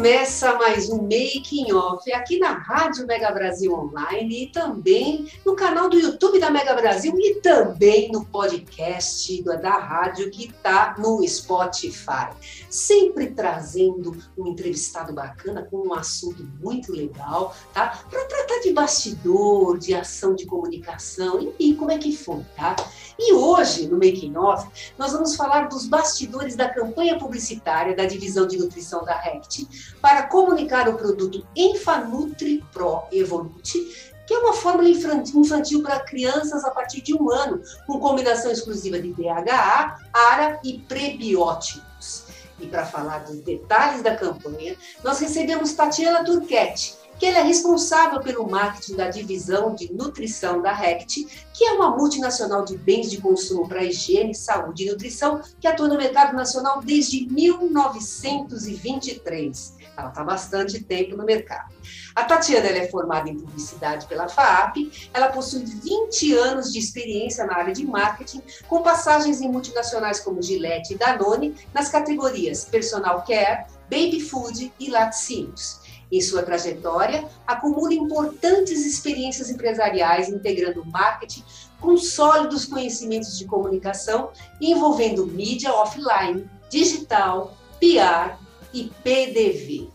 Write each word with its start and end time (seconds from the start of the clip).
Começa 0.00 0.54
mais 0.54 0.88
um 0.88 1.02
Making 1.02 1.74
Off 1.74 2.10
aqui 2.10 2.38
na 2.38 2.52
Rádio 2.52 3.06
Mega 3.06 3.30
Brasil 3.32 3.74
Online 3.74 4.44
e 4.44 4.46
também 4.46 5.30
no 5.44 5.54
canal 5.54 5.90
do 5.90 5.98
YouTube 5.98 6.40
da 6.40 6.50
Mega 6.50 6.72
Brasil 6.72 7.12
e 7.18 7.34
também 7.42 8.10
no 8.10 8.24
podcast 8.24 9.42
da 9.42 9.76
rádio 9.78 10.30
que 10.30 10.46
está 10.46 10.94
no 10.96 11.22
Spotify. 11.28 12.30
Sempre 12.70 13.26
trazendo 13.32 14.16
um 14.38 14.46
entrevistado 14.46 15.12
bacana 15.12 15.68
com 15.70 15.88
um 15.88 15.92
assunto 15.92 16.48
muito 16.58 16.92
legal, 16.92 17.54
tá? 17.74 18.02
Para 18.08 18.24
de 18.60 18.72
bastidor, 18.72 19.78
de 19.78 19.94
ação 19.94 20.34
de 20.34 20.46
comunicação 20.46 21.54
e, 21.58 21.70
e 21.70 21.74
como 21.74 21.90
é 21.90 21.98
que 21.98 22.16
foi, 22.16 22.44
tá? 22.56 22.76
E 23.18 23.34
hoje, 23.34 23.86
no 23.86 23.96
Making 23.96 24.36
Off, 24.36 24.66
nós 24.96 25.12
vamos 25.12 25.36
falar 25.36 25.68
dos 25.68 25.86
bastidores 25.86 26.56
da 26.56 26.68
campanha 26.68 27.18
publicitária 27.18 27.94
da 27.94 28.06
divisão 28.06 28.46
de 28.46 28.58
nutrição 28.58 29.04
da 29.04 29.14
RECT 29.14 29.96
para 30.00 30.22
comunicar 30.24 30.88
o 30.88 30.96
produto 30.96 31.46
Enfanutri 31.54 32.64
Pro 32.72 33.02
Evolute, 33.12 34.10
que 34.26 34.34
é 34.34 34.38
uma 34.38 34.52
fórmula 34.52 34.88
infantil 34.88 35.82
para 35.82 36.00
crianças 36.00 36.64
a 36.64 36.70
partir 36.70 37.02
de 37.02 37.12
um 37.12 37.30
ano, 37.30 37.60
com 37.86 37.98
combinação 37.98 38.50
exclusiva 38.50 38.98
de 39.00 39.12
DHA, 39.12 39.98
ARA 40.12 40.60
e 40.62 40.78
prebióticos. 40.78 42.24
E 42.60 42.66
para 42.66 42.86
falar 42.86 43.24
dos 43.24 43.40
detalhes 43.40 44.02
da 44.02 44.14
campanha, 44.14 44.76
nós 45.02 45.18
recebemos 45.18 45.72
Tatiana 45.72 46.24
Turquete, 46.24 46.94
que 47.20 47.26
ele 47.26 47.36
é 47.36 47.42
responsável 47.42 48.18
pelo 48.20 48.48
marketing 48.48 48.96
da 48.96 49.10
divisão 49.10 49.74
de 49.74 49.92
nutrição 49.92 50.62
da 50.62 50.72
RECT, 50.72 51.26
que 51.52 51.66
é 51.66 51.72
uma 51.72 51.94
multinacional 51.94 52.64
de 52.64 52.78
bens 52.78 53.10
de 53.10 53.20
consumo 53.20 53.68
para 53.68 53.84
higiene, 53.84 54.34
saúde 54.34 54.86
e 54.86 54.90
nutrição, 54.90 55.42
que 55.60 55.68
atua 55.68 55.86
no 55.86 55.98
mercado 55.98 56.34
nacional 56.34 56.80
desde 56.80 57.30
1923. 57.30 59.76
Ela 59.94 60.08
está 60.08 60.24
bastante 60.24 60.82
tempo 60.82 61.14
no 61.14 61.26
mercado. 61.26 61.74
A 62.16 62.24
Tatiana 62.24 62.68
é 62.68 62.88
formada 62.88 63.28
em 63.28 63.36
publicidade 63.36 64.06
pela 64.06 64.26
FAAP, 64.26 64.90
ela 65.12 65.28
possui 65.28 65.66
20 65.66 66.32
anos 66.32 66.72
de 66.72 66.78
experiência 66.78 67.44
na 67.44 67.54
área 67.54 67.74
de 67.74 67.86
marketing, 67.86 68.40
com 68.66 68.82
passagens 68.82 69.42
em 69.42 69.50
multinacionais 69.50 70.20
como 70.20 70.40
Gillette 70.40 70.94
e 70.94 70.96
Danone, 70.96 71.54
nas 71.74 71.90
categorias 71.90 72.64
Personal 72.64 73.22
Care, 73.26 73.66
Baby 73.90 74.20
Food 74.20 74.72
e 74.80 74.88
Laticínios. 74.88 75.89
Em 76.10 76.20
sua 76.20 76.42
trajetória, 76.42 77.28
acumula 77.46 77.94
importantes 77.94 78.84
experiências 78.84 79.48
empresariais 79.48 80.28
integrando 80.28 80.84
marketing 80.84 81.44
com 81.80 81.96
sólidos 81.96 82.64
conhecimentos 82.64 83.38
de 83.38 83.46
comunicação 83.46 84.30
envolvendo 84.60 85.26
mídia 85.26 85.72
offline, 85.72 86.48
digital, 86.68 87.56
PR 87.78 88.36
e 88.74 88.90
PDV. 89.02 89.88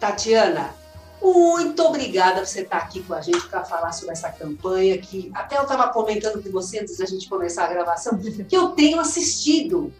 Tatiana, 0.00 0.74
muito 1.22 1.82
obrigada 1.82 2.40
por 2.40 2.46
você 2.46 2.60
estar 2.60 2.76
aqui 2.76 3.02
com 3.02 3.14
a 3.14 3.20
gente 3.22 3.48
para 3.48 3.64
falar 3.64 3.92
sobre 3.92 4.12
essa 4.12 4.30
campanha 4.30 4.98
que 4.98 5.30
até 5.34 5.56
eu 5.56 5.62
estava 5.62 5.88
comentando 5.88 6.42
com 6.42 6.50
você 6.50 6.80
antes 6.80 6.98
da 6.98 7.06
gente 7.06 7.28
começar 7.28 7.64
a 7.64 7.68
gravação, 7.68 8.18
que 8.46 8.54
eu 8.54 8.70
tenho 8.70 9.00
assistido, 9.00 9.92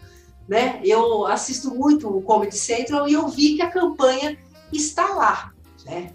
né? 0.46 0.80
Eu 0.84 1.26
assisto 1.26 1.74
muito 1.74 2.14
o 2.14 2.20
Comedy 2.20 2.56
Central 2.56 3.08
e 3.08 3.14
eu 3.14 3.26
vi 3.28 3.56
que 3.56 3.62
a 3.62 3.70
campanha 3.70 4.36
está 4.76 5.14
lá, 5.14 5.52
né? 5.84 6.12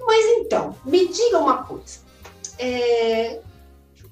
Mas 0.00 0.24
então, 0.38 0.74
me 0.84 1.08
diga 1.08 1.38
uma 1.38 1.62
coisa. 1.64 2.00
É, 2.58 3.40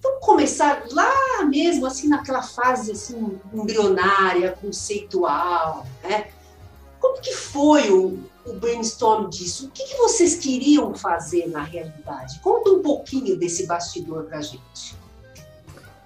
vamos 0.03 0.25
começar 0.25 0.85
lá 0.93 1.45
mesmo, 1.45 1.87
assim, 1.87 2.09
naquela 2.09 2.43
fase 2.43 2.93
assim, 2.93 3.39
embrionária, 3.53 4.53
conceitual, 4.53 5.87
né? 6.03 6.29
Como 7.01 7.21
que 7.21 7.33
foi 7.33 7.91
o, 7.91 8.19
o 8.45 8.53
brainstorm 8.55 9.29
disso? 9.29 9.67
O 9.67 9.71
que, 9.71 9.85
que 9.85 9.97
vocês 9.97 10.37
queriam 10.37 10.95
fazer 10.95 11.47
na 11.49 11.63
realidade? 11.63 12.41
Conta 12.41 12.71
um 12.71 12.83
pouquinho 12.83 13.37
desse 13.37 13.67
bastidor 13.67 14.25
para 14.25 14.39
a 14.39 14.43
gente. 14.43 14.97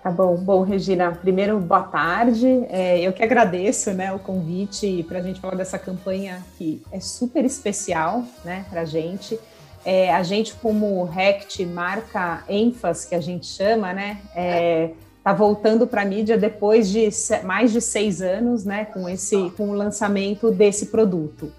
Tá 0.02 0.10
bom. 0.10 0.34
Bom, 0.34 0.62
Regina, 0.62 1.12
primeiro, 1.12 1.58
boa 1.58 1.82
tarde. 1.82 2.46
É, 2.70 2.98
eu 3.00 3.12
que 3.12 3.22
agradeço 3.22 3.92
né, 3.92 4.10
o 4.14 4.18
convite 4.18 5.04
para 5.06 5.18
a 5.18 5.22
gente 5.22 5.38
falar 5.38 5.54
dessa 5.54 5.78
campanha 5.78 6.42
que 6.56 6.82
é 6.90 6.98
super 7.00 7.44
especial 7.44 8.24
né, 8.42 8.64
para 8.70 8.80
a 8.80 8.84
gente. 8.86 9.38
É, 9.84 10.10
a 10.14 10.22
gente, 10.22 10.54
como 10.54 11.04
RECT, 11.04 11.66
marca 11.66 12.42
ênfase, 12.48 13.08
que 13.08 13.14
a 13.14 13.20
gente 13.20 13.46
chama, 13.46 13.92
né? 13.92 14.22
É, 14.34 14.90
tá 15.22 15.34
voltando 15.34 15.86
para 15.86 16.00
a 16.00 16.04
mídia 16.04 16.38
depois 16.38 16.88
de 16.88 17.10
mais 17.44 17.70
de 17.70 17.82
seis 17.82 18.22
anos, 18.22 18.64
né, 18.64 18.86
com 18.86 19.06
esse, 19.06 19.50
com 19.50 19.68
o 19.68 19.74
lançamento 19.74 20.50
desse 20.50 20.86
produto. 20.86 21.52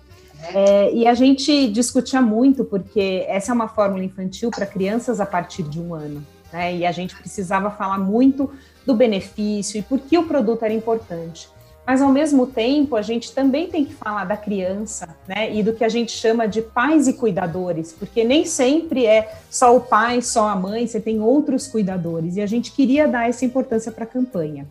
É, 0.52 0.92
e 0.92 1.06
a 1.06 1.14
gente 1.14 1.68
discutia 1.68 2.22
muito 2.22 2.66
porque 2.66 3.24
essa 3.28 3.52
é 3.52 3.54
uma 3.54 3.68
fórmula 3.68 4.04
infantil 4.04 4.50
para 4.50 4.66
crianças 4.66 5.20
a 5.20 5.28
partir 5.28 5.62
de 5.62 5.80
um 5.80 5.94
ano 5.94 6.26
né? 6.52 6.76
E 6.76 6.86
a 6.86 6.92
gente 6.92 7.16
precisava 7.16 7.70
falar 7.72 7.98
muito 7.98 8.52
do 8.86 8.94
benefício 8.94 9.80
e 9.80 9.82
por 9.82 10.00
que 10.00 10.18
o 10.18 10.24
produto 10.24 10.64
era 10.64 10.74
importante. 10.74 11.50
Mas 11.86 12.02
ao 12.02 12.10
mesmo 12.10 12.46
tempo, 12.46 12.96
a 12.96 13.02
gente 13.02 13.34
também 13.34 13.68
tem 13.68 13.84
que 13.84 13.94
falar 13.94 14.24
da 14.24 14.38
criança, 14.38 15.16
né? 15.28 15.54
E 15.54 15.64
do 15.64 15.74
que 15.74 15.84
a 15.84 15.90
gente 15.90 16.12
chama 16.12 16.48
de 16.48 16.62
pais 16.62 17.08
e 17.08 17.14
cuidadores, 17.14 17.92
porque 17.92 18.24
nem 18.24 18.46
sempre 18.46 19.06
é 19.06 19.34
só 19.50 19.76
o 19.76 19.82
pai, 19.82 20.22
só 20.22 20.48
a 20.48 20.56
mãe, 20.56 20.86
você 20.86 21.02
tem 21.02 21.20
outros 21.20 21.68
cuidadores. 21.68 22.36
E 22.36 22.42
a 22.42 22.46
gente 22.46 22.72
queria 22.72 23.08
dar 23.08 23.28
essa 23.28 23.44
importância 23.44 23.92
para 23.92 24.04
a 24.04 24.08
campanha. 24.08 24.68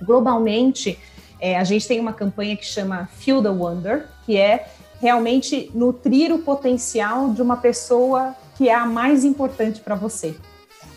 Globalmente, 0.00 0.98
é, 1.40 1.58
a 1.58 1.64
gente 1.64 1.86
tem 1.88 1.98
uma 1.98 2.12
campanha 2.12 2.56
que 2.56 2.64
chama 2.64 3.08
Feel 3.16 3.42
the 3.42 3.48
Wonder, 3.48 4.06
que 4.24 4.36
é 4.36 4.68
realmente 5.00 5.70
nutrir 5.74 6.32
o 6.32 6.38
potencial 6.38 7.30
de 7.30 7.42
uma 7.42 7.56
pessoa 7.56 8.34
que 8.56 8.68
é 8.68 8.74
a 8.74 8.86
mais 8.86 9.24
importante 9.24 9.80
para 9.80 9.94
você. 9.94 10.34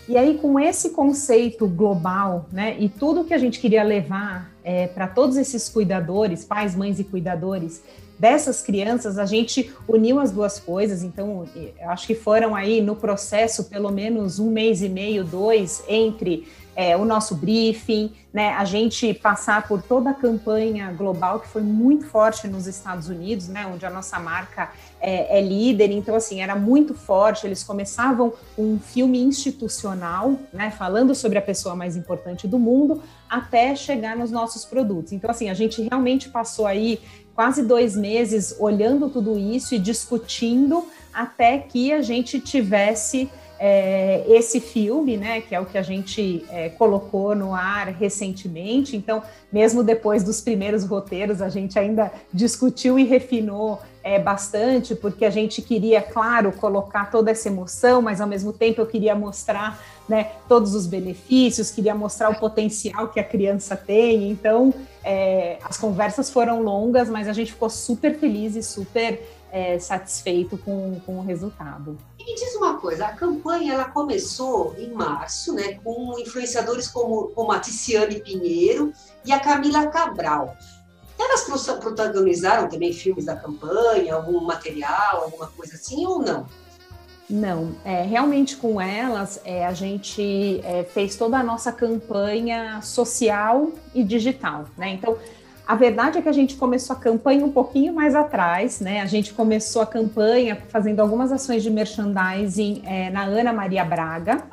E 0.07 0.15
aí, 0.15 0.37
com 0.37 0.57
esse 0.57 0.91
conceito 0.91 1.67
global, 1.67 2.45
né, 2.51 2.77
e 2.79 2.87
tudo 2.87 3.25
que 3.25 3.33
a 3.33 3.37
gente 3.37 3.59
queria 3.59 3.83
levar 3.83 4.53
é, 4.63 4.87
para 4.87 5.05
todos 5.05 5.35
esses 5.35 5.67
cuidadores, 5.67 6.45
pais, 6.45 6.75
mães 6.75 6.97
e 6.99 7.03
cuidadores 7.03 7.83
dessas 8.19 8.61
crianças, 8.61 9.17
a 9.17 9.25
gente 9.25 9.71
uniu 9.87 10.19
as 10.19 10.31
duas 10.31 10.59
coisas. 10.59 11.03
Então, 11.03 11.45
acho 11.87 12.07
que 12.07 12.15
foram 12.15 12.55
aí 12.55 12.81
no 12.81 12.95
processo 12.95 13.65
pelo 13.65 13.91
menos 13.91 14.39
um 14.39 14.49
mês 14.49 14.81
e 14.81 14.89
meio, 14.89 15.23
dois, 15.23 15.83
entre 15.87 16.47
é, 16.77 16.95
o 16.95 17.03
nosso 17.03 17.33
briefing, 17.33 18.13
né, 18.31 18.49
a 18.49 18.63
gente 18.63 19.11
passar 19.11 19.67
por 19.67 19.81
toda 19.81 20.11
a 20.11 20.13
campanha 20.13 20.91
global 20.91 21.39
que 21.39 21.47
foi 21.47 21.63
muito 21.63 22.05
forte 22.05 22.47
nos 22.47 22.67
Estados 22.67 23.09
Unidos, 23.09 23.47
né, 23.47 23.65
onde 23.65 23.83
a 23.83 23.89
nossa 23.89 24.19
marca 24.19 24.71
é, 25.01 25.39
é 25.39 25.41
líder. 25.41 25.89
Então, 25.89 26.13
assim, 26.13 26.39
era 26.39 26.55
muito 26.55 26.93
forte. 26.93 27.47
Eles 27.47 27.63
começavam 27.63 28.31
um 28.55 28.77
filme 28.77 29.19
institucional, 29.19 30.37
né, 30.53 30.69
falando 30.69 31.15
sobre 31.15 31.39
a 31.39 31.41
pessoa 31.41 31.75
mais 31.75 31.95
importante 31.95 32.47
do 32.47 32.59
mundo, 32.59 33.01
até 33.27 33.75
chegar 33.75 34.15
nos 34.15 34.29
nossos 34.29 34.63
produtos. 34.63 35.13
Então, 35.13 35.31
assim, 35.31 35.49
a 35.49 35.55
gente 35.55 35.81
realmente 35.81 36.29
passou 36.29 36.67
aí 36.67 36.99
quase 37.37 37.61
dois 37.61 37.95
meses 37.95 38.55
olhando 38.57 39.09
tudo 39.09 39.37
isso 39.37 39.75
e 39.75 39.77
discutindo 39.77 40.87
até 41.13 41.59
que 41.59 41.93
a 41.93 42.01
gente 42.01 42.39
tivesse 42.39 43.29
é, 43.59 44.25
esse 44.27 44.59
filme, 44.59 45.17
né, 45.17 45.41
que 45.41 45.53
é 45.53 45.59
o 45.59 45.65
que 45.67 45.77
a 45.77 45.83
gente 45.83 46.43
é, 46.49 46.69
colocou 46.69 47.35
no 47.35 47.53
ar 47.53 47.89
recentemente. 47.89 48.97
Então, 48.97 49.21
mesmo 49.53 49.83
depois 49.83 50.23
dos 50.23 50.41
primeiros 50.41 50.83
roteiros, 50.83 51.39
a 51.39 51.47
gente 51.47 51.77
ainda 51.77 52.11
discutiu 52.33 52.97
e 52.97 53.03
refinou 53.03 53.79
é, 54.03 54.17
bastante, 54.17 54.95
porque 54.95 55.23
a 55.23 55.29
gente 55.29 55.61
queria, 55.61 56.01
claro, 56.01 56.51
colocar 56.53 57.11
toda 57.11 57.29
essa 57.29 57.49
emoção, 57.49 58.01
mas 58.01 58.19
ao 58.19 58.27
mesmo 58.27 58.51
tempo 58.51 58.81
eu 58.81 58.87
queria 58.87 59.13
mostrar 59.13 59.79
né, 60.07 60.31
todos 60.47 60.73
os 60.73 60.85
benefícios, 60.85 61.69
queria 61.69 61.93
mostrar 61.93 62.29
o 62.29 62.39
potencial 62.39 63.09
que 63.09 63.19
a 63.19 63.23
criança 63.23 63.75
tem. 63.75 64.29
Então, 64.29 64.73
é, 65.03 65.59
as 65.63 65.77
conversas 65.77 66.29
foram 66.29 66.61
longas, 66.61 67.09
mas 67.09 67.27
a 67.27 67.33
gente 67.33 67.51
ficou 67.51 67.69
super 67.69 68.17
feliz 68.17 68.55
e 68.55 68.63
super 68.63 69.21
é, 69.51 69.79
satisfeito 69.79 70.57
com, 70.57 70.99
com 71.05 71.19
o 71.19 71.21
resultado. 71.21 71.97
E 72.19 72.23
me 72.23 72.35
diz 72.35 72.55
uma 72.55 72.79
coisa, 72.79 73.07
a 73.07 73.13
campanha 73.13 73.73
ela 73.73 73.85
começou 73.85 74.75
em 74.77 74.91
março, 74.91 75.53
né, 75.53 75.79
com 75.83 76.17
influenciadores 76.19 76.87
como, 76.87 77.29
como 77.29 77.51
a 77.51 77.59
Ticiane 77.59 78.19
Pinheiro 78.19 78.91
e 79.25 79.31
a 79.31 79.39
Camila 79.39 79.87
Cabral. 79.87 80.55
Elas 81.19 81.43
protagonizaram 81.79 82.69
também 82.69 82.93
filmes 82.93 83.25
da 83.25 83.35
campanha, 83.35 84.13
algum 84.13 84.39
material, 84.41 85.23
alguma 85.23 85.47
coisa 85.47 85.75
assim, 85.75 86.05
ou 86.05 86.19
não? 86.19 86.45
Não, 87.29 87.75
é, 87.83 88.03
realmente 88.03 88.55
com 88.55 88.79
elas 88.79 89.41
é, 89.43 89.65
a 89.65 89.73
gente 89.73 90.61
é, 90.63 90.83
fez 90.83 91.17
toda 91.17 91.37
a 91.37 91.43
nossa 91.43 91.73
campanha 91.73 92.79
social 92.81 93.71
e 93.93 94.01
digital, 94.03 94.65
né? 94.77 94.93
Então 94.93 95.17
a 95.67 95.75
verdade 95.75 96.17
é 96.17 96.21
que 96.21 96.29
a 96.29 96.33
gente 96.33 96.55
começou 96.55 96.95
a 96.95 96.99
campanha 96.99 97.45
um 97.45 97.51
pouquinho 97.51 97.93
mais 97.93 98.15
atrás, 98.15 98.79
né? 98.79 99.01
A 99.01 99.05
gente 99.05 99.33
começou 99.33 99.81
a 99.81 99.85
campanha 99.85 100.57
fazendo 100.69 101.01
algumas 101.01 101.29
ações 101.29 101.61
de 101.61 101.69
merchandising 101.69 102.83
é, 102.85 103.09
na 103.09 103.23
Ana 103.23 103.51
Maria 103.51 103.83
Braga, 103.83 104.45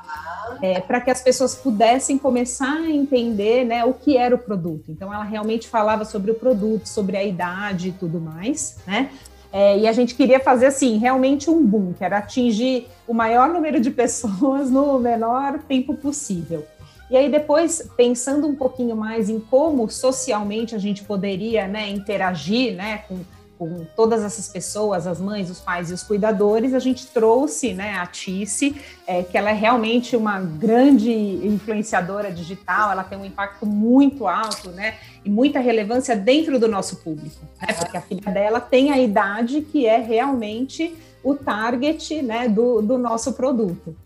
é, 0.61 0.81
para 0.81 1.01
que 1.01 1.13
as 1.13 1.23
pessoas 1.23 1.55
pudessem 1.55 2.19
começar 2.19 2.79
a 2.79 2.91
entender 2.91 3.65
né, 3.65 3.85
o 3.85 3.95
que 3.95 4.17
era 4.17 4.35
o 4.35 4.39
produto. 4.39 4.91
Então, 4.91 5.15
ela 5.15 5.23
realmente 5.23 5.69
falava 5.69 6.05
sobre 6.05 6.33
o 6.33 6.35
produto, 6.35 6.87
sobre 6.87 7.17
a 7.17 7.23
idade 7.23 7.91
e 7.91 7.93
tudo 7.93 8.21
mais, 8.21 8.79
né? 8.85 9.11
É, 9.57 9.79
e 9.79 9.87
a 9.87 9.93
gente 9.93 10.17
queria 10.17 10.41
fazer 10.41 10.67
assim, 10.67 10.99
realmente 10.99 11.49
um 11.49 11.65
boom, 11.65 11.93
que 11.93 12.03
era 12.03 12.19
atingir 12.19 12.89
o 13.07 13.15
maior 13.15 13.51
número 13.51 13.79
de 13.79 13.89
pessoas 13.93 14.69
no 14.69 14.99
menor 14.99 15.61
tempo 15.69 15.95
possível. 15.95 16.67
E 17.09 17.17
aí 17.17 17.31
depois, 17.31 17.89
pensando 17.97 18.49
um 18.49 18.57
pouquinho 18.57 18.97
mais 18.97 19.31
em 19.31 19.39
como 19.39 19.89
socialmente 19.89 20.75
a 20.75 20.79
gente 20.79 21.05
poderia 21.05 21.69
né, 21.69 21.89
interagir 21.89 22.75
né, 22.75 23.05
com, 23.07 23.21
com 23.67 23.85
todas 23.97 24.23
essas 24.23 24.49
pessoas, 24.49 25.07
as 25.07 25.21
mães, 25.21 25.51
os 25.51 25.61
pais 25.61 25.91
e 25.91 25.95
os 25.95 26.03
cuidadores, 26.03 26.75
a 26.75 26.79
gente 26.79 27.07
trouxe 27.07 27.75
né, 27.75 27.97
a 27.99 28.07
Tice, 28.07 28.75
é, 29.07 29.23
que 29.23 29.37
ela 29.37 29.51
é 29.51 29.53
realmente 29.53 30.17
uma 30.17 30.41
grande 30.41 31.11
influenciadora 31.13 32.31
digital, 32.33 32.93
ela 32.93 33.05
tem 33.05 33.19
um 33.19 33.25
impacto 33.25 33.67
muito 33.67 34.27
alto 34.27 34.71
né, 34.71 34.95
e 35.25 35.31
muita 35.31 35.61
relevância 35.61 36.17
dentro 36.17 36.59
do 36.59 36.69
nosso 36.69 36.97
público, 36.97 37.41
né, 37.61 37.73
porque 37.73 37.97
a 37.97 38.01
filha 38.01 38.33
dela 38.33 38.61
tem 38.61 38.93
a 38.93 38.99
idade 38.99 39.61
que 39.61 39.87
é 39.87 39.99
realmente 39.99 40.95
o 41.23 41.35
target 41.35 42.21
né, 42.23 42.49
do, 42.49 42.83
do 42.83 42.99
nosso 42.99 43.33
produto. 43.33 43.97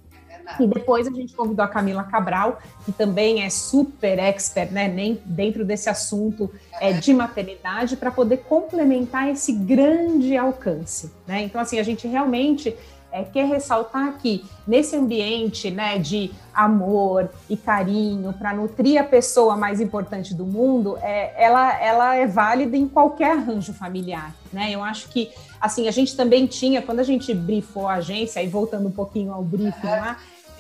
E 0.58 0.66
depois 0.66 1.06
a 1.06 1.10
gente 1.10 1.34
convidou 1.34 1.64
a 1.64 1.68
Camila 1.68 2.04
Cabral, 2.04 2.58
que 2.84 2.92
também 2.92 3.42
é 3.42 3.50
super 3.50 4.18
expert, 4.18 4.72
né, 4.72 4.88
nem 4.88 5.20
dentro 5.24 5.64
desse 5.64 5.88
assunto 5.88 6.50
é, 6.80 6.92
de 6.92 7.12
maternidade, 7.12 7.96
para 7.96 8.10
poder 8.10 8.38
complementar 8.38 9.28
esse 9.28 9.52
grande 9.52 10.36
alcance, 10.36 11.12
né? 11.26 11.42
Então, 11.42 11.60
assim, 11.60 11.78
a 11.78 11.82
gente 11.82 12.06
realmente 12.06 12.76
é, 13.10 13.22
quer 13.22 13.46
ressaltar 13.46 14.18
que 14.18 14.44
nesse 14.66 14.94
ambiente 14.96 15.70
né, 15.70 15.98
de 15.98 16.30
amor 16.52 17.30
e 17.48 17.56
carinho 17.56 18.32
para 18.32 18.52
nutrir 18.52 19.00
a 19.00 19.04
pessoa 19.04 19.56
mais 19.56 19.80
importante 19.80 20.34
do 20.34 20.44
mundo, 20.44 20.98
é, 21.00 21.32
ela, 21.42 21.80
ela 21.80 22.14
é 22.16 22.26
válida 22.26 22.76
em 22.76 22.86
qualquer 22.86 23.32
arranjo 23.32 23.72
familiar. 23.72 24.34
Né? 24.52 24.70
Eu 24.72 24.82
acho 24.82 25.08
que 25.08 25.30
assim 25.60 25.88
a 25.88 25.90
gente 25.90 26.16
também 26.16 26.46
tinha, 26.46 26.82
quando 26.82 27.00
a 27.00 27.04
gente 27.04 27.32
brifou 27.32 27.86
a 27.88 27.94
agência, 27.94 28.42
e 28.42 28.48
voltando 28.48 28.88
um 28.88 28.92
pouquinho 28.92 29.32
ao 29.32 29.42
briefing 29.42 29.86
lá, 29.86 30.18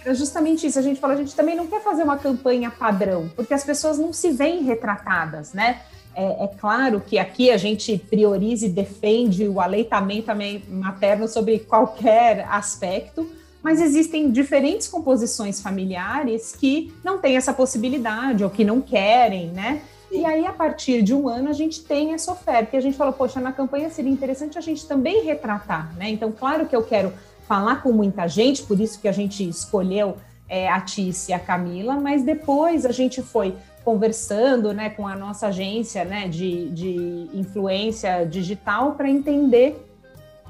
era 0.08 0.14
justamente 0.14 0.66
isso. 0.66 0.78
A 0.78 0.82
gente 0.82 0.98
falou, 0.98 1.14
a 1.14 1.18
gente 1.18 1.34
também 1.34 1.54
não 1.54 1.66
quer 1.66 1.82
fazer 1.82 2.02
uma 2.02 2.16
campanha 2.16 2.70
padrão, 2.70 3.30
porque 3.36 3.52
as 3.52 3.62
pessoas 3.62 3.98
não 3.98 4.12
se 4.12 4.30
veem 4.30 4.62
retratadas, 4.62 5.52
né? 5.52 5.82
É, 6.14 6.44
é, 6.44 6.50
claro 6.58 7.00
que 7.00 7.18
aqui 7.18 7.50
a 7.50 7.56
gente 7.56 7.96
prioriza 8.10 8.66
e 8.66 8.68
defende 8.70 9.46
o 9.46 9.60
aleitamento 9.60 10.30
materno 10.68 11.28
sobre 11.28 11.60
qualquer 11.60 12.46
aspecto, 12.50 13.28
mas 13.62 13.80
existem 13.80 14.30
diferentes 14.30 14.88
composições 14.88 15.60
familiares 15.60 16.56
que 16.56 16.92
não 17.04 17.18
têm 17.18 17.36
essa 17.36 17.52
possibilidade 17.52 18.42
ou 18.42 18.50
que 18.50 18.64
não 18.64 18.80
querem, 18.80 19.48
né? 19.48 19.82
E 20.10 20.24
aí, 20.24 20.46
a 20.46 20.52
partir 20.52 21.02
de 21.02 21.12
um 21.14 21.28
ano, 21.28 21.50
a 21.50 21.52
gente 21.52 21.84
tem 21.84 22.14
essa 22.14 22.32
oferta. 22.32 22.74
E 22.74 22.78
a 22.78 22.80
gente 22.80 22.96
falou, 22.96 23.12
poxa, 23.12 23.40
na 23.40 23.52
campanha 23.52 23.90
seria 23.90 24.10
interessante 24.10 24.56
a 24.56 24.60
gente 24.62 24.86
também 24.86 25.22
retratar, 25.22 25.94
né? 25.98 26.08
Então, 26.08 26.32
claro 26.32 26.66
que 26.66 26.74
eu 26.74 26.82
quero 26.82 27.12
falar 27.48 27.82
com 27.82 27.90
muita 27.90 28.28
gente, 28.28 28.62
por 28.62 28.78
isso 28.78 29.00
que 29.00 29.08
a 29.08 29.12
gente 29.12 29.48
escolheu 29.48 30.18
é, 30.46 30.68
a 30.68 30.82
Tice 30.82 31.30
e 31.30 31.34
a 31.34 31.40
Camila, 31.40 31.96
mas 31.96 32.22
depois 32.22 32.84
a 32.84 32.92
gente 32.92 33.22
foi 33.22 33.54
conversando 33.82 34.74
né, 34.74 34.90
com 34.90 35.08
a 35.08 35.16
nossa 35.16 35.46
agência 35.46 36.04
né, 36.04 36.28
de, 36.28 36.68
de 36.68 37.30
influência 37.32 38.26
digital 38.26 38.92
para 38.92 39.08
entender 39.08 39.82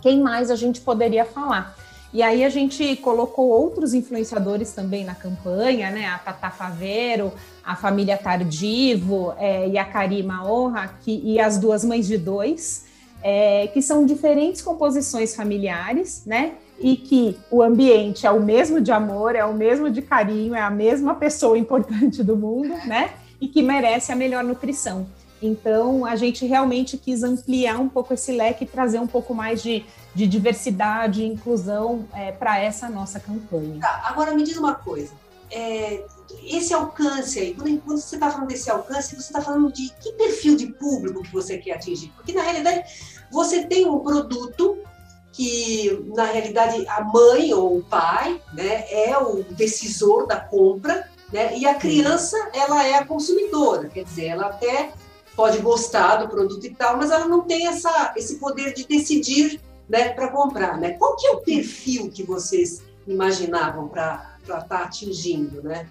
quem 0.03 0.21
mais 0.21 0.50
a 0.50 0.56
gente 0.56 0.81
poderia 0.81 1.25
falar. 1.25 1.77
E 2.12 2.23
aí 2.23 2.45
a 2.45 2.49
gente 2.49 2.97
colocou 2.97 3.49
outros 3.49 3.95
influenciadores 3.95 4.73
também 4.73 5.05
na 5.05 5.15
campanha, 5.15 5.91
né? 5.91 6.06
A 6.06 6.17
Tata 6.17 6.49
Faveiro, 6.49 7.33
a 7.62 7.77
família 7.77 8.17
Tardivo 8.17 9.35
é, 9.37 9.69
e 9.69 9.77
a 9.77 9.85
Karima 9.85 10.43
Honra, 10.50 10.89
que, 11.03 11.21
e 11.23 11.39
as 11.39 11.59
duas 11.59 11.85
mães 11.85 12.06
de 12.06 12.17
dois, 12.17 12.87
é, 13.23 13.67
que 13.69 13.82
são 13.82 14.06
diferentes 14.06 14.62
composições 14.62 15.35
familiares, 15.35 16.23
né? 16.25 16.53
e 16.81 16.97
que 16.97 17.37
o 17.50 17.62
ambiente 17.62 18.26
é 18.26 18.31
o 18.31 18.41
mesmo 18.41 18.81
de 18.81 18.93
amor, 18.93 19.35
é 19.35 19.44
o 19.44 19.53
mesmo 19.53 19.91
de 19.91 20.00
carinho, 20.00 20.55
é 20.55 20.61
a 20.61 20.70
mesma 20.70 21.15
pessoa 21.15 21.59
importante 21.59 22.23
do 22.23 22.37
mundo, 22.37 22.75
né? 22.87 23.11
E 23.41 23.49
que 23.49 23.62
merece 23.62 24.12
a 24.12 24.17
melhor 24.17 24.44
nutrição. 24.44 25.06
Então, 25.41 26.05
a 26.05 26.17
gente 26.17 26.44
realmente 26.47 26.97
quis 26.97 27.23
ampliar 27.23 27.81
um 27.81 27.88
pouco 27.88 28.15
esse 28.15 28.32
leque 28.32 28.65
e 28.65 28.67
trazer 28.67 28.99
um 28.99 29.06
pouco 29.06 29.35
mais 29.35 29.62
de, 29.62 29.85
de 30.14 30.26
diversidade 30.26 31.23
e 31.23 31.26
inclusão 31.26 32.06
é, 32.12 32.32
para 32.32 32.59
essa 32.59 32.88
nossa 32.88 33.21
campanha. 33.21 33.81
Tá, 33.81 34.03
agora 34.05 34.35
me 34.35 34.43
diz 34.43 34.56
uma 34.56 34.75
coisa. 34.75 35.12
É, 35.50 36.05
esse 36.44 36.75
alcance 36.75 37.38
aí, 37.38 37.55
quando, 37.55 37.81
quando 37.81 37.99
você 37.99 38.17
está 38.17 38.31
falando 38.31 38.49
desse 38.49 38.70
alcance, 38.70 39.14
você 39.14 39.29
está 39.29 39.40
falando 39.40 39.73
de 39.73 39.90
que 40.00 40.12
perfil 40.12 40.56
de 40.56 40.67
público 40.67 41.23
que 41.23 41.32
você 41.32 41.58
quer 41.58 41.73
atingir? 41.73 42.12
Porque, 42.17 42.32
na 42.32 42.43
realidade, 42.43 42.85
você 43.31 43.64
tem 43.67 43.87
um 43.87 44.00
produto 44.00 44.79
que 45.32 46.05
na 46.17 46.25
realidade 46.25 46.85
a 46.88 47.05
mãe 47.05 47.55
ou 47.55 47.79
o 47.79 47.82
pai 47.85 48.43
né, 48.52 48.90
é 48.90 49.17
o 49.17 49.44
decisor 49.50 50.26
da 50.26 50.40
compra 50.40 51.08
né, 51.32 51.56
e 51.56 51.64
a 51.64 51.75
criança 51.75 52.37
ela 52.52 52.85
é 52.85 52.94
a 52.94 53.06
consumidora, 53.06 53.88
quer 53.88 54.02
dizer, 54.02 54.26
ela 54.26 54.46
até 54.46 54.93
pode 55.37 55.58
gostar 55.58 56.17
do 56.17 56.29
produto 56.29 56.64
e 56.67 56.75
tal, 56.75 56.96
mas 56.96 57.12
ela 57.12 57.29
não 57.29 57.43
tem 57.43 57.69
essa, 57.69 58.12
esse 58.17 58.40
poder 58.40 58.75
de 58.75 58.85
decidir 58.85 59.61
né, 59.88 60.08
para 60.08 60.32
comprar. 60.32 60.76
Né? 60.76 60.90
Qual 60.94 61.14
que 61.14 61.29
é 61.29 61.31
o 61.31 61.40
perfil 61.40 62.11
que 62.11 62.25
vocês 62.25 62.82
imaginavam 63.06 63.87
para 63.87 64.37
estar 64.43 64.62
tá 64.62 64.79
atingindo? 64.82 65.62
Né? 65.62 65.88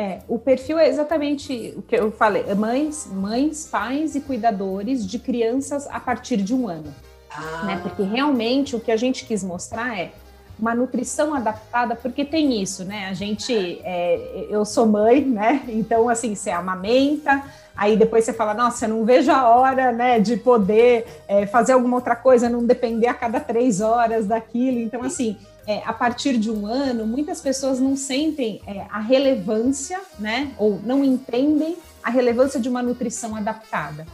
É, 0.00 0.20
o 0.26 0.38
perfil 0.38 0.78
é 0.78 0.88
exatamente 0.88 1.74
o 1.76 1.82
que 1.82 1.94
eu 1.94 2.10
falei: 2.10 2.42
mães, 2.54 3.06
mães, 3.12 3.68
pais 3.70 4.14
e 4.14 4.20
cuidadores 4.22 5.06
de 5.06 5.18
crianças 5.18 5.86
a 5.88 6.00
partir 6.00 6.38
de 6.38 6.54
um 6.54 6.66
ano. 6.66 6.94
Ah. 7.30 7.64
Né? 7.64 7.80
Porque 7.82 8.02
realmente 8.02 8.74
o 8.74 8.80
que 8.80 8.90
a 8.90 8.96
gente 8.96 9.26
quis 9.26 9.44
mostrar 9.44 9.98
é 9.98 10.10
uma 10.58 10.74
nutrição 10.74 11.34
adaptada, 11.34 11.94
porque 11.94 12.24
tem 12.24 12.62
isso, 12.62 12.82
né? 12.82 13.08
A 13.10 13.12
gente, 13.12 13.80
é, 13.84 14.46
eu 14.48 14.64
sou 14.64 14.86
mãe, 14.86 15.22
né? 15.22 15.62
Então, 15.68 16.08
assim, 16.08 16.34
você 16.34 16.50
amamenta, 16.50 17.42
aí 17.76 17.94
depois 17.96 18.24
você 18.24 18.32
fala, 18.32 18.54
nossa, 18.54 18.86
eu 18.86 18.90
não 18.90 19.04
vejo 19.04 19.30
a 19.30 19.48
hora, 19.48 19.92
né, 19.92 20.18
de 20.18 20.36
poder 20.36 21.06
é, 21.26 21.46
fazer 21.46 21.72
alguma 21.72 21.96
outra 21.96 22.14
coisa, 22.16 22.48
não 22.48 22.64
depender 22.64 23.06
a 23.06 23.14
cada 23.14 23.40
três 23.40 23.80
horas 23.80 24.26
daquilo. 24.26 24.80
Então, 24.80 25.02
assim, 25.02 25.38
é, 25.70 25.82
a 25.86 25.92
partir 25.92 26.36
de 26.36 26.50
um 26.50 26.66
ano, 26.66 27.06
muitas 27.06 27.40
pessoas 27.40 27.78
não 27.78 27.94
sentem 27.94 28.60
é, 28.66 28.86
a 28.90 28.98
relevância, 28.98 30.00
né? 30.18 30.52
Ou 30.58 30.80
não 30.84 31.04
entendem 31.04 31.76
a 32.02 32.10
relevância 32.10 32.58
de 32.58 32.68
uma 32.68 32.82
nutrição 32.82 33.36
adaptada. 33.36 34.04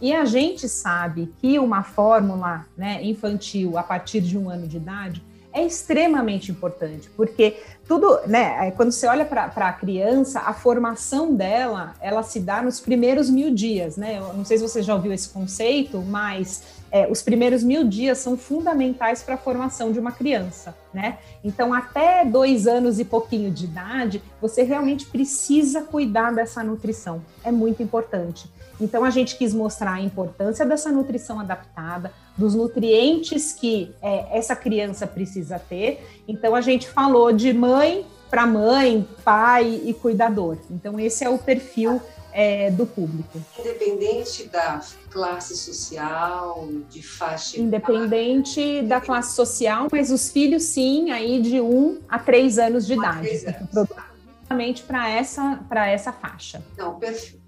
E 0.00 0.14
a 0.14 0.24
gente 0.24 0.66
sabe 0.70 1.30
que 1.38 1.58
uma 1.58 1.82
fórmula 1.82 2.64
né, 2.74 3.04
infantil 3.04 3.76
a 3.76 3.82
partir 3.82 4.22
de 4.22 4.38
um 4.38 4.48
ano 4.48 4.66
de 4.66 4.78
idade 4.78 5.22
é 5.52 5.66
extremamente 5.66 6.50
importante, 6.50 7.10
porque 7.14 7.58
tudo, 7.86 8.20
né, 8.26 8.68
é, 8.68 8.70
quando 8.70 8.90
você 8.90 9.06
olha 9.06 9.26
para 9.26 9.44
a 9.44 9.72
criança, 9.74 10.40
a 10.40 10.54
formação 10.54 11.34
dela, 11.34 11.92
ela 12.00 12.22
se 12.22 12.40
dá 12.40 12.62
nos 12.62 12.80
primeiros 12.80 13.28
mil 13.28 13.54
dias, 13.54 13.98
né? 13.98 14.16
Eu 14.18 14.32
não 14.32 14.46
sei 14.46 14.56
se 14.56 14.66
você 14.66 14.82
já 14.82 14.94
ouviu 14.94 15.12
esse 15.12 15.28
conceito, 15.28 16.00
mas 16.00 16.81
é, 16.92 17.10
os 17.10 17.22
primeiros 17.22 17.64
mil 17.64 17.84
dias 17.84 18.18
são 18.18 18.36
fundamentais 18.36 19.22
para 19.22 19.34
a 19.34 19.38
formação 19.38 19.90
de 19.90 19.98
uma 19.98 20.12
criança, 20.12 20.76
né? 20.92 21.18
Então, 21.42 21.72
até 21.72 22.22
dois 22.22 22.66
anos 22.66 23.00
e 23.00 23.04
pouquinho 23.04 23.50
de 23.50 23.64
idade, 23.64 24.22
você 24.42 24.62
realmente 24.62 25.06
precisa 25.06 25.80
cuidar 25.80 26.34
dessa 26.34 26.62
nutrição, 26.62 27.24
é 27.42 27.50
muito 27.50 27.82
importante. 27.82 28.46
Então, 28.78 29.04
a 29.04 29.10
gente 29.10 29.36
quis 29.36 29.54
mostrar 29.54 29.94
a 29.94 30.00
importância 30.02 30.66
dessa 30.66 30.92
nutrição 30.92 31.40
adaptada, 31.40 32.12
dos 32.36 32.54
nutrientes 32.54 33.52
que 33.52 33.94
é, 34.02 34.36
essa 34.36 34.54
criança 34.54 35.06
precisa 35.06 35.58
ter. 35.58 36.06
Então, 36.28 36.54
a 36.54 36.60
gente 36.60 36.88
falou 36.88 37.32
de 37.32 37.52
mãe 37.54 38.04
para 38.28 38.46
mãe, 38.46 39.06
pai 39.24 39.80
e 39.84 39.94
cuidador. 39.94 40.58
Então, 40.70 40.98
esse 40.98 41.24
é 41.24 41.28
o 41.28 41.38
perfil 41.38 42.00
é, 42.32 42.70
do 42.70 42.86
público. 42.86 43.40
Independente 43.58 44.44
da 44.44 44.80
classe 45.10 45.56
social, 45.56 46.66
de 46.88 47.02
faixa. 47.02 47.60
Independente 47.60 48.82
da 48.82 49.00
classe 49.00 49.34
social, 49.36 49.88
mas 49.92 50.10
os 50.10 50.30
filhos 50.30 50.62
sim, 50.64 51.10
aí 51.10 51.40
de 51.40 51.60
1 51.60 52.00
a 52.08 52.18
3 52.18 52.58
anos 52.58 52.86
de 52.86 52.94
um 52.94 52.98
idade. 52.98 53.44
Justamente 53.72 54.82
para 54.82 55.08
essa, 55.10 55.60
essa 55.86 56.12
faixa. 56.12 56.62
Não, 56.76 56.98
perfeito. 56.98 57.42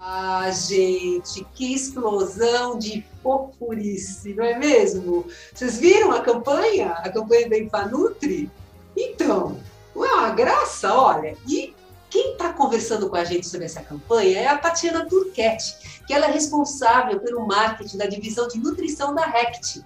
Ah, 0.00 0.50
gente, 0.50 1.46
que 1.54 1.72
explosão 1.72 2.78
de 2.78 3.02
popurice, 3.22 4.34
não 4.34 4.44
é 4.44 4.58
mesmo? 4.58 5.26
Vocês 5.52 5.78
viram 5.78 6.12
a 6.12 6.20
campanha? 6.20 6.90
A 6.90 7.08
campanha 7.08 7.48
da 7.48 7.58
Infanutri? 7.58 8.50
Então, 8.94 9.56
é 9.96 9.98
uma 9.98 10.30
graça, 10.30 10.92
olha. 10.92 11.34
E 11.48 11.74
quem 12.14 12.34
está 12.34 12.52
conversando 12.52 13.10
com 13.10 13.16
a 13.16 13.24
gente 13.24 13.44
sobre 13.44 13.66
essa 13.66 13.82
campanha 13.82 14.38
é 14.38 14.46
a 14.46 14.56
Tatiana 14.56 15.04
Turquete, 15.04 16.00
que 16.06 16.14
ela 16.14 16.26
é 16.26 16.30
responsável 16.30 17.18
pelo 17.18 17.44
marketing 17.44 17.96
da 17.96 18.06
divisão 18.06 18.46
de 18.46 18.56
nutrição 18.56 19.12
da 19.12 19.26
RECT. 19.26 19.84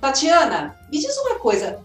Tatiana, 0.00 0.78
me 0.92 1.00
diz 1.00 1.16
uma 1.18 1.40
coisa, 1.40 1.80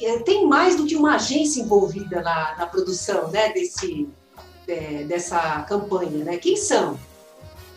é, 0.00 0.18
tem 0.20 0.46
mais 0.46 0.76
do 0.76 0.86
que 0.86 0.94
uma 0.94 1.16
agência 1.16 1.60
envolvida 1.60 2.22
na, 2.22 2.54
na 2.58 2.66
produção 2.66 3.26
né, 3.26 3.52
desse, 3.52 4.08
é, 4.68 5.02
dessa 5.02 5.62
campanha, 5.62 6.24
né? 6.24 6.36
Quem 6.36 6.56
são? 6.56 6.96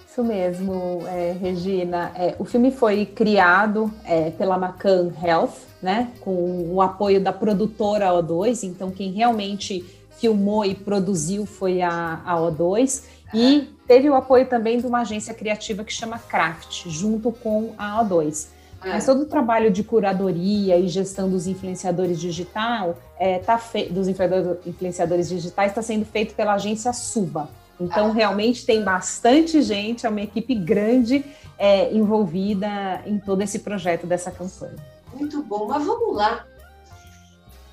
Isso 0.08 0.24
mesmo, 0.24 1.02
é, 1.08 1.32
Regina. 1.32 2.12
É, 2.14 2.36
o 2.38 2.46
filme 2.46 2.70
foi 2.70 3.04
criado 3.04 3.92
é, 4.06 4.30
pela 4.30 4.60
Macan 4.60 5.12
Health, 5.24 5.56
né, 5.82 6.12
com 6.20 6.72
o 6.72 6.84
apoio 6.84 7.20
da 7.20 7.34
produtora 7.34 8.12
O2. 8.12 8.62
Então, 8.64 8.92
quem 8.92 9.12
realmente 9.12 10.01
filmou 10.22 10.64
e 10.64 10.76
produziu 10.76 11.46
foi 11.48 11.82
a, 11.82 12.22
a 12.24 12.36
O2. 12.36 13.04
E 13.34 13.70
teve 13.88 14.10
o 14.10 14.14
apoio 14.14 14.46
também 14.46 14.80
de 14.80 14.86
uma 14.86 15.02
agência 15.02 15.34
criativa 15.34 15.84
que 15.84 15.92
chama 15.92 16.20
Craft, 16.20 16.88
junto 16.88 17.32
com 17.32 17.74
a 17.78 18.04
O2. 18.04 18.48
É. 18.84 18.90
Mas 18.90 19.06
todo 19.06 19.24
o 19.24 19.26
trabalho 19.26 19.72
de 19.72 19.84
curadoria 19.84 20.78
e 20.78 20.88
gestão 20.88 21.30
dos 21.30 21.48
influenciadores 21.48 22.20
digital 22.20 22.98
é, 23.20 23.40
tá 23.40 23.60
dos 23.90 24.08
influenciadores 24.08 25.30
digitais 25.30 25.72
está 25.72 25.82
sendo 25.82 26.06
feito 26.06 26.36
pela 26.36 26.54
agência 26.54 26.94
Suba. 26.94 27.50
Então, 27.80 28.08
ah. 28.08 28.14
realmente 28.14 28.66
tem 28.66 28.84
bastante 28.84 29.62
gente, 29.62 30.06
é 30.06 30.10
uma 30.10 30.22
equipe 30.22 30.54
grande 30.54 31.26
é, 31.58 31.92
envolvida 31.94 33.02
em 33.06 33.18
todo 33.18 33.42
esse 33.42 33.60
projeto 33.60 34.06
dessa 34.06 34.30
campanha. 34.30 34.76
Muito 35.14 35.42
bom, 35.44 35.68
mas 35.68 35.84
vamos 35.84 36.16
lá. 36.16 36.46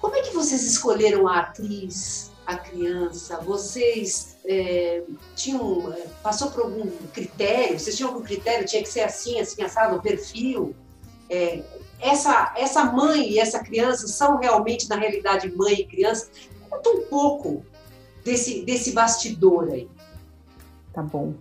Como 0.00 0.14
é 0.14 0.22
que 0.22 0.32
vocês 0.32 0.62
escolheram 0.62 1.26
a 1.26 1.40
atriz, 1.40 2.30
a 2.48 2.56
criança? 2.56 3.40
Vocês 3.40 4.36
é, 4.44 5.02
tinham, 5.36 5.92
é, 5.92 6.06
passou 6.22 6.50
por 6.50 6.64
algum 6.64 6.90
critério? 7.12 7.78
Vocês 7.78 7.96
tinham 7.96 8.10
algum 8.10 8.24
critério? 8.24 8.66
Tinha 8.66 8.82
que 8.82 8.88
ser 8.88 9.02
assim, 9.02 9.38
assim, 9.38 9.62
assado, 9.62 9.96
o 9.96 10.02
perfil? 10.02 10.74
é, 11.28 11.62
essa, 12.00 12.54
essa 12.56 12.84
mãe 12.84 13.30
e 13.30 13.38
essa 13.38 13.62
criança 13.62 14.06
são 14.06 14.38
realmente, 14.38 14.88
na 14.88 14.96
realidade, 14.96 15.54
mãe 15.54 15.74
e 15.74 15.86
criança? 15.86 16.30
Conta 16.68 16.90
um 16.90 17.02
pouco 17.06 17.64
desse, 18.24 18.62
desse 18.64 18.92
bastidor 18.92 19.68
aí. 19.70 19.88
Tá 20.92 21.02
bom. 21.02 21.34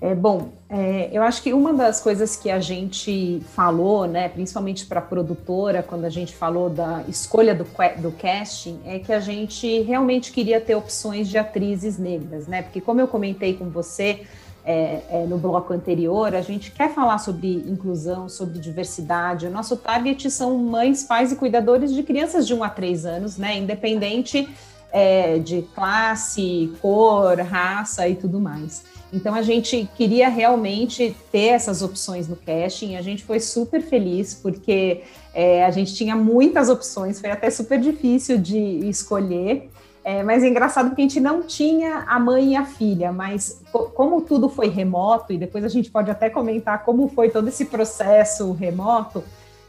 É, 0.00 0.14
bom, 0.14 0.50
é, 0.68 1.08
eu 1.10 1.22
acho 1.22 1.42
que 1.42 1.54
uma 1.54 1.72
das 1.72 2.00
coisas 2.00 2.36
que 2.36 2.50
a 2.50 2.60
gente 2.60 3.42
falou, 3.54 4.06
né, 4.06 4.28
principalmente 4.28 4.84
para 4.84 5.00
a 5.00 5.02
produtora, 5.02 5.82
quando 5.82 6.04
a 6.04 6.10
gente 6.10 6.34
falou 6.34 6.68
da 6.68 7.02
escolha 7.08 7.54
do, 7.54 7.64
do 7.98 8.12
casting, 8.12 8.78
é 8.84 8.98
que 8.98 9.12
a 9.12 9.20
gente 9.20 9.80
realmente 9.82 10.32
queria 10.32 10.60
ter 10.60 10.74
opções 10.74 11.28
de 11.28 11.38
atrizes 11.38 11.98
negras, 11.98 12.46
né? 12.46 12.62
Porque, 12.62 12.80
como 12.80 13.00
eu 13.00 13.08
comentei 13.08 13.54
com 13.54 13.70
você, 13.70 14.26
é, 14.66 15.00
é, 15.08 15.26
no 15.26 15.38
bloco 15.38 15.72
anterior, 15.72 16.34
a 16.34 16.42
gente 16.42 16.72
quer 16.72 16.92
falar 16.92 17.18
sobre 17.18 17.64
inclusão, 17.68 18.28
sobre 18.28 18.58
diversidade. 18.58 19.46
O 19.46 19.50
nosso 19.50 19.76
target 19.76 20.28
são 20.30 20.58
mães, 20.58 21.04
pais 21.04 21.32
e 21.32 21.36
cuidadores 21.36 21.94
de 21.94 22.02
crianças 22.02 22.46
de 22.46 22.52
1 22.52 22.64
a 22.64 22.68
3 22.68 23.06
anos, 23.06 23.38
né? 23.38 23.56
Independente 23.56 24.48
é, 24.92 25.38
de 25.38 25.62
classe, 25.74 26.72
cor, 26.82 27.38
raça 27.38 28.08
e 28.08 28.16
tudo 28.16 28.40
mais. 28.40 28.84
Então 29.12 29.34
a 29.34 29.42
gente 29.42 29.88
queria 29.96 30.28
realmente 30.28 31.16
ter 31.30 31.48
essas 31.48 31.82
opções 31.82 32.28
no 32.28 32.36
casting. 32.36 32.96
A 32.96 33.02
gente 33.02 33.24
foi 33.24 33.40
super 33.40 33.80
feliz 33.80 34.34
porque 34.34 35.02
é, 35.32 35.64
a 35.64 35.70
gente 35.70 35.94
tinha 35.94 36.16
muitas 36.16 36.68
opções, 36.68 37.20
foi 37.20 37.30
até 37.30 37.50
super 37.50 37.78
difícil 37.78 38.38
de 38.38 38.58
escolher. 38.88 39.70
É, 40.02 40.22
mas 40.22 40.44
é 40.44 40.48
engraçado 40.48 40.90
porque 40.90 41.02
a 41.02 41.04
gente 41.04 41.18
não 41.18 41.42
tinha 41.42 42.04
a 42.06 42.16
mãe 42.20 42.52
e 42.52 42.56
a 42.56 42.64
filha, 42.64 43.10
mas 43.10 43.60
como 43.72 44.20
tudo 44.20 44.48
foi 44.48 44.68
remoto, 44.68 45.32
e 45.32 45.36
depois 45.36 45.64
a 45.64 45.68
gente 45.68 45.90
pode 45.90 46.08
até 46.08 46.30
comentar 46.30 46.84
como 46.84 47.08
foi 47.08 47.28
todo 47.28 47.48
esse 47.48 47.64
processo 47.64 48.52
remoto, 48.52 49.24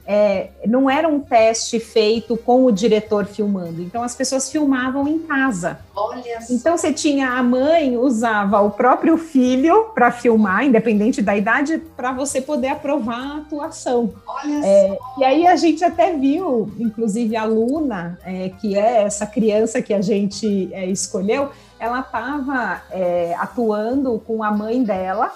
é, 0.07 0.47
não 0.65 0.89
era 0.89 1.07
um 1.07 1.19
teste 1.19 1.79
feito 1.79 2.37
com 2.37 2.63
o 2.63 2.71
diretor 2.71 3.25
filmando. 3.25 3.81
Então 3.81 4.01
as 4.01 4.15
pessoas 4.15 4.49
filmavam 4.49 5.05
em 5.05 5.19
casa. 5.19 5.79
Olha 5.93 6.23
então 6.49 6.77
você 6.77 6.93
tinha 6.93 7.31
a 7.31 7.43
mãe 7.43 7.97
usava 7.97 8.61
o 8.61 8.71
próprio 8.71 9.17
filho 9.17 9.85
para 9.93 10.11
filmar, 10.11 10.63
independente 10.63 11.21
da 11.21 11.35
idade, 11.35 11.79
para 11.95 12.13
você 12.13 12.39
poder 12.39 12.69
aprovar 12.69 13.19
a 13.19 13.37
atuação. 13.37 14.13
Olha 14.25 14.65
é, 14.65 14.97
e 15.17 15.23
aí 15.25 15.47
a 15.47 15.55
gente 15.57 15.83
até 15.83 16.15
viu, 16.15 16.71
inclusive 16.79 17.35
a 17.35 17.43
Luna, 17.43 18.17
é, 18.23 18.49
que 18.61 18.77
é 18.77 19.03
essa 19.03 19.25
criança 19.25 19.81
que 19.81 19.93
a 19.93 20.01
gente 20.01 20.69
é, 20.71 20.85
escolheu, 20.85 21.49
ela 21.79 21.99
estava 21.99 22.81
é, 22.91 23.35
atuando 23.37 24.19
com 24.25 24.41
a 24.41 24.51
mãe 24.51 24.81
dela 24.83 25.33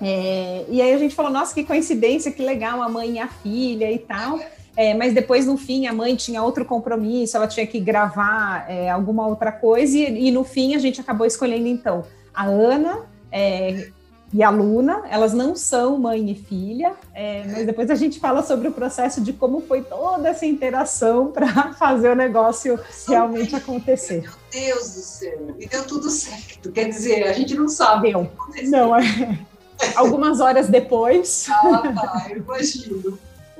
é, 0.00 0.64
e 0.68 0.80
aí 0.80 0.94
a 0.94 0.98
gente 0.98 1.14
falou, 1.14 1.30
nossa, 1.30 1.54
que 1.54 1.64
coincidência, 1.64 2.32
que 2.32 2.42
legal, 2.42 2.80
a 2.82 2.88
mãe 2.88 3.12
e 3.12 3.18
a 3.18 3.28
filha 3.28 3.90
e 3.90 3.98
tal. 3.98 4.40
É, 4.76 4.94
mas 4.94 5.12
depois, 5.12 5.46
no 5.46 5.56
fim, 5.56 5.86
a 5.86 5.92
mãe 5.92 6.16
tinha 6.16 6.42
outro 6.42 6.64
compromisso, 6.64 7.36
ela 7.36 7.46
tinha 7.46 7.66
que 7.66 7.78
gravar 7.78 8.64
é, 8.68 8.88
alguma 8.88 9.26
outra 9.26 9.52
coisa, 9.52 9.96
e, 9.96 10.28
e, 10.28 10.30
no 10.30 10.44
fim 10.44 10.74
a 10.74 10.78
gente 10.78 11.00
acabou 11.00 11.26
escolhendo, 11.26 11.66
então, 11.66 12.04
a 12.32 12.46
Ana 12.46 13.00
é, 13.32 13.88
e 14.32 14.44
a 14.44 14.48
Luna, 14.48 15.02
elas 15.10 15.34
não 15.34 15.56
são 15.56 15.98
mãe 15.98 16.30
e 16.30 16.34
filha, 16.36 16.92
é, 17.12 17.44
mas 17.48 17.66
depois 17.66 17.90
a 17.90 17.96
gente 17.96 18.20
fala 18.20 18.44
sobre 18.44 18.68
o 18.68 18.72
processo 18.72 19.20
de 19.20 19.32
como 19.32 19.60
foi 19.60 19.82
toda 19.82 20.28
essa 20.28 20.46
interação 20.46 21.32
para 21.32 21.74
fazer 21.74 22.10
o 22.10 22.14
negócio 22.14 22.78
realmente 23.08 23.56
acontecer. 23.56 24.22
Meu 24.22 24.32
Deus 24.50 24.94
do 24.94 25.00
céu, 25.00 25.56
e 25.58 25.66
deu 25.66 25.84
tudo 25.84 26.08
certo, 26.08 26.70
quer 26.70 26.88
dizer, 26.88 27.24
a 27.24 27.32
gente 27.32 27.54
não 27.56 27.68
sabe. 27.68 28.12
Deu. 28.12 28.30
Não, 28.68 28.96
é 28.96 29.49
algumas 29.96 30.40
horas 30.40 30.68
depois. 30.68 31.46
Ah, 31.50 31.92
tá, 31.92 32.26
eu 32.30 32.38
imagino. 32.38 33.18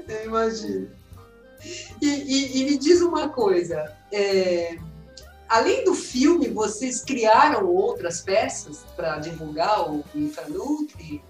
Eu 0.08 0.24
imagino. 0.24 0.88
E, 2.00 2.06
e, 2.06 2.60
e 2.60 2.64
me 2.64 2.78
diz 2.78 3.00
uma 3.00 3.28
coisa: 3.28 3.92
é, 4.12 4.76
além 5.48 5.84
do 5.84 5.94
filme, 5.94 6.48
vocês 6.48 7.02
criaram 7.02 7.66
outras 7.66 8.20
peças 8.20 8.84
para 8.96 9.18
divulgar 9.18 9.90
o 9.90 10.04
Infranutri, 10.14 11.22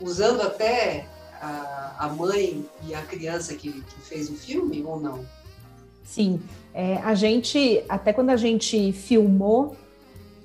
usando 0.00 0.42
até 0.42 1.06
a, 1.40 1.96
a, 1.98 2.08
mãe 2.08 2.64
e 2.86 2.94
a 2.94 3.02
criança 3.02 3.54
que, 3.54 3.72
que 3.72 4.00
fez 4.00 4.28
o 4.28 4.34
filme 4.34 4.82
ou 4.84 4.98
não? 4.98 5.24
Sim, 6.04 6.40
é, 6.72 6.96
a 6.96 7.14
gente, 7.14 7.84
até 7.88 8.12
quando 8.12 8.30
a 8.30 8.36
gente 8.36 8.92
filmou 8.92 9.76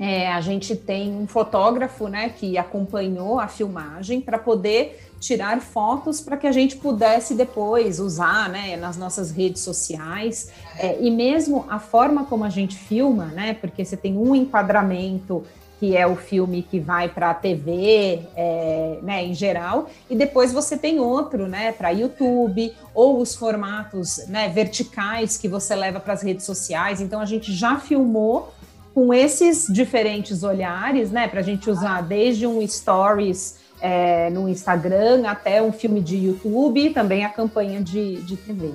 é, 0.05 0.27
a 0.29 0.41
gente 0.41 0.75
tem 0.75 1.15
um 1.15 1.25
fotógrafo 1.25 2.09
né, 2.09 2.27
que 2.27 2.57
acompanhou 2.57 3.39
a 3.39 3.47
filmagem 3.47 4.19
para 4.19 4.37
poder 4.37 5.01
tirar 5.17 5.61
fotos 5.61 6.19
para 6.19 6.35
que 6.35 6.45
a 6.45 6.51
gente 6.51 6.75
pudesse 6.75 7.33
depois 7.33 8.01
usar 8.01 8.49
né, 8.49 8.75
nas 8.75 8.97
nossas 8.97 9.31
redes 9.31 9.61
sociais. 9.61 10.51
É, 10.77 10.97
e 10.99 11.09
mesmo 11.09 11.65
a 11.69 11.79
forma 11.79 12.25
como 12.25 12.43
a 12.43 12.49
gente 12.49 12.75
filma, 12.75 13.27
né, 13.27 13.53
porque 13.53 13.85
você 13.85 13.95
tem 13.95 14.17
um 14.17 14.35
enquadramento 14.35 15.45
que 15.79 15.95
é 15.95 16.05
o 16.05 16.17
filme 16.17 16.63
que 16.63 16.81
vai 16.81 17.07
para 17.07 17.29
a 17.29 17.33
TV, 17.33 18.23
é, 18.35 18.99
né, 19.01 19.23
em 19.23 19.33
geral, 19.33 19.89
e 20.09 20.17
depois 20.17 20.51
você 20.51 20.77
tem 20.77 20.99
outro, 20.99 21.47
né, 21.47 21.71
para 21.71 21.91
YouTube 21.91 22.73
ou 22.93 23.21
os 23.21 23.35
formatos, 23.35 24.27
né, 24.27 24.49
verticais 24.49 25.37
que 25.37 25.47
você 25.47 25.73
leva 25.73 26.01
para 26.01 26.11
as 26.11 26.21
redes 26.21 26.45
sociais. 26.45 26.99
Então 26.99 27.21
a 27.21 27.25
gente 27.25 27.53
já 27.53 27.79
filmou 27.79 28.53
com 28.93 29.13
esses 29.13 29.65
diferentes 29.67 30.43
olhares, 30.43 31.09
né, 31.09 31.27
para 31.27 31.39
a 31.39 31.43
gente 31.43 31.69
usar 31.69 32.01
desde 32.01 32.45
um 32.45 32.65
stories 32.65 33.57
é, 33.81 34.29
no 34.29 34.47
Instagram 34.47 35.27
até 35.27 35.61
um 35.61 35.71
filme 35.71 35.99
de 35.99 36.15
YouTube 36.15 36.79
e 36.79 36.89
também 36.91 37.25
a 37.25 37.29
campanha 37.29 37.81
de, 37.81 38.17
de 38.21 38.37
TV. 38.37 38.71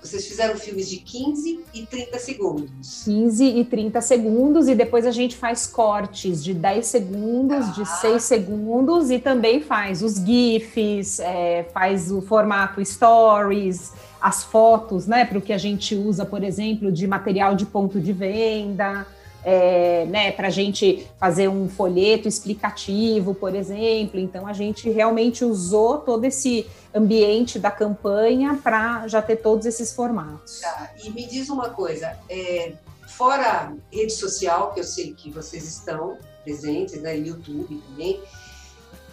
Vocês 0.00 0.28
fizeram 0.28 0.56
filmes 0.56 0.88
de 0.88 0.98
15 0.98 1.60
e 1.74 1.84
30 1.84 2.18
segundos. 2.20 3.02
15 3.04 3.44
e 3.44 3.64
30 3.64 4.00
segundos, 4.00 4.68
e 4.68 4.74
depois 4.74 5.04
a 5.04 5.10
gente 5.10 5.36
faz 5.36 5.66
cortes 5.66 6.42
de 6.42 6.54
10 6.54 6.86
segundos, 6.86 7.66
ah. 7.68 7.72
de 7.72 7.84
6 7.84 8.22
segundos, 8.22 9.10
e 9.10 9.18
também 9.18 9.60
faz 9.60 10.02
os 10.02 10.14
GIFs, 10.14 11.18
é, 11.18 11.66
faz 11.74 12.12
o 12.12 12.22
formato 12.22 12.82
stories, 12.82 13.92
as 14.20 14.44
fotos, 14.44 15.08
né? 15.08 15.24
Para 15.24 15.38
o 15.38 15.42
que 15.42 15.52
a 15.52 15.58
gente 15.58 15.96
usa, 15.96 16.24
por 16.24 16.44
exemplo, 16.44 16.92
de 16.92 17.06
material 17.06 17.56
de 17.56 17.66
ponto 17.66 18.00
de 18.00 18.12
venda 18.12 19.04
é, 19.44 20.04
né, 20.06 20.32
para 20.32 20.48
a 20.48 20.50
gente 20.50 21.06
fazer 21.18 21.48
um 21.48 21.68
folheto 21.68 22.28
explicativo, 22.28 23.34
por 23.34 23.54
exemplo. 23.54 24.18
Então, 24.18 24.46
a 24.46 24.52
gente 24.52 24.90
realmente 24.90 25.44
usou 25.44 25.98
todo 25.98 26.24
esse 26.24 26.66
ambiente 26.94 27.58
da 27.58 27.70
campanha 27.70 28.58
para 28.62 29.06
já 29.08 29.22
ter 29.22 29.36
todos 29.36 29.66
esses 29.66 29.92
formatos. 29.92 30.60
Tá. 30.60 30.90
E 31.02 31.10
me 31.10 31.26
diz 31.26 31.48
uma 31.48 31.70
coisa, 31.70 32.16
é, 32.28 32.72
fora 33.06 33.72
rede 33.92 34.12
social, 34.12 34.72
que 34.72 34.80
eu 34.80 34.84
sei 34.84 35.12
que 35.14 35.30
vocês 35.30 35.64
estão 35.64 36.18
presentes, 36.44 37.00
né, 37.00 37.16
YouTube 37.16 37.82
também, 37.88 38.20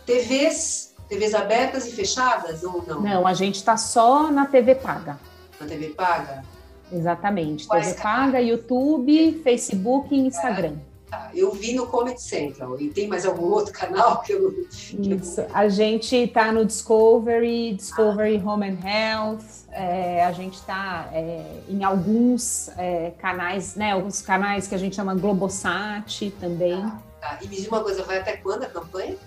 TVs, 0.06 0.94
TVs 1.10 1.34
abertas 1.34 1.86
e 1.88 1.92
fechadas 1.92 2.64
ou 2.64 2.84
não? 2.86 3.02
Não, 3.02 3.28
a 3.28 3.34
gente 3.34 3.56
está 3.56 3.78
só 3.78 4.32
na 4.32 4.46
TV 4.46 4.76
paga. 4.76 5.20
Na 5.60 5.68
TV 5.68 5.90
paga? 5.90 6.44
Exatamente. 6.92 7.68
Quais 7.68 7.88
TV 7.88 8.02
canais? 8.02 8.26
paga, 8.26 8.42
YouTube, 8.42 9.42
Facebook 9.44 10.14
e 10.14 10.20
Instagram. 10.20 10.76
Tá. 11.10 11.30
Eu 11.34 11.52
vi 11.52 11.74
no 11.74 11.88
Comedy 11.88 12.22
Central. 12.22 12.80
E 12.80 12.90
tem 12.90 13.08
mais 13.08 13.26
algum 13.26 13.46
outro 13.46 13.72
canal 13.72 14.22
que 14.22 14.34
eu. 14.34 14.52
Que 14.70 15.14
Isso. 15.14 15.42
Eu... 15.42 15.48
A 15.54 15.70
gente 15.70 16.16
está 16.16 16.52
no 16.52 16.66
Discovery, 16.66 17.74
Discovery 17.74 18.42
ah. 18.44 18.50
Home 18.50 18.68
and 18.68 18.78
Health. 18.84 19.66
É, 19.72 20.26
a 20.26 20.32
gente 20.32 20.56
está 20.56 21.10
é, 21.12 21.62
em 21.68 21.84
alguns 21.84 22.70
é, 22.78 23.12
canais, 23.20 23.76
né? 23.76 23.92
Alguns 23.92 24.22
canais 24.22 24.68
que 24.68 24.76
a 24.76 24.78
gente 24.78 24.96
chama 24.96 25.14
Globosat 25.16 26.32
também. 26.40 26.82
Tá, 26.82 27.00
tá. 27.22 27.40
E 27.42 27.48
me 27.48 27.56
diz 27.56 27.68
uma 27.68 27.82
coisa, 27.82 28.04
vai 28.04 28.20
até 28.20 28.38
quando 28.38 28.64
a 28.64 28.68
campanha? 28.68 29.18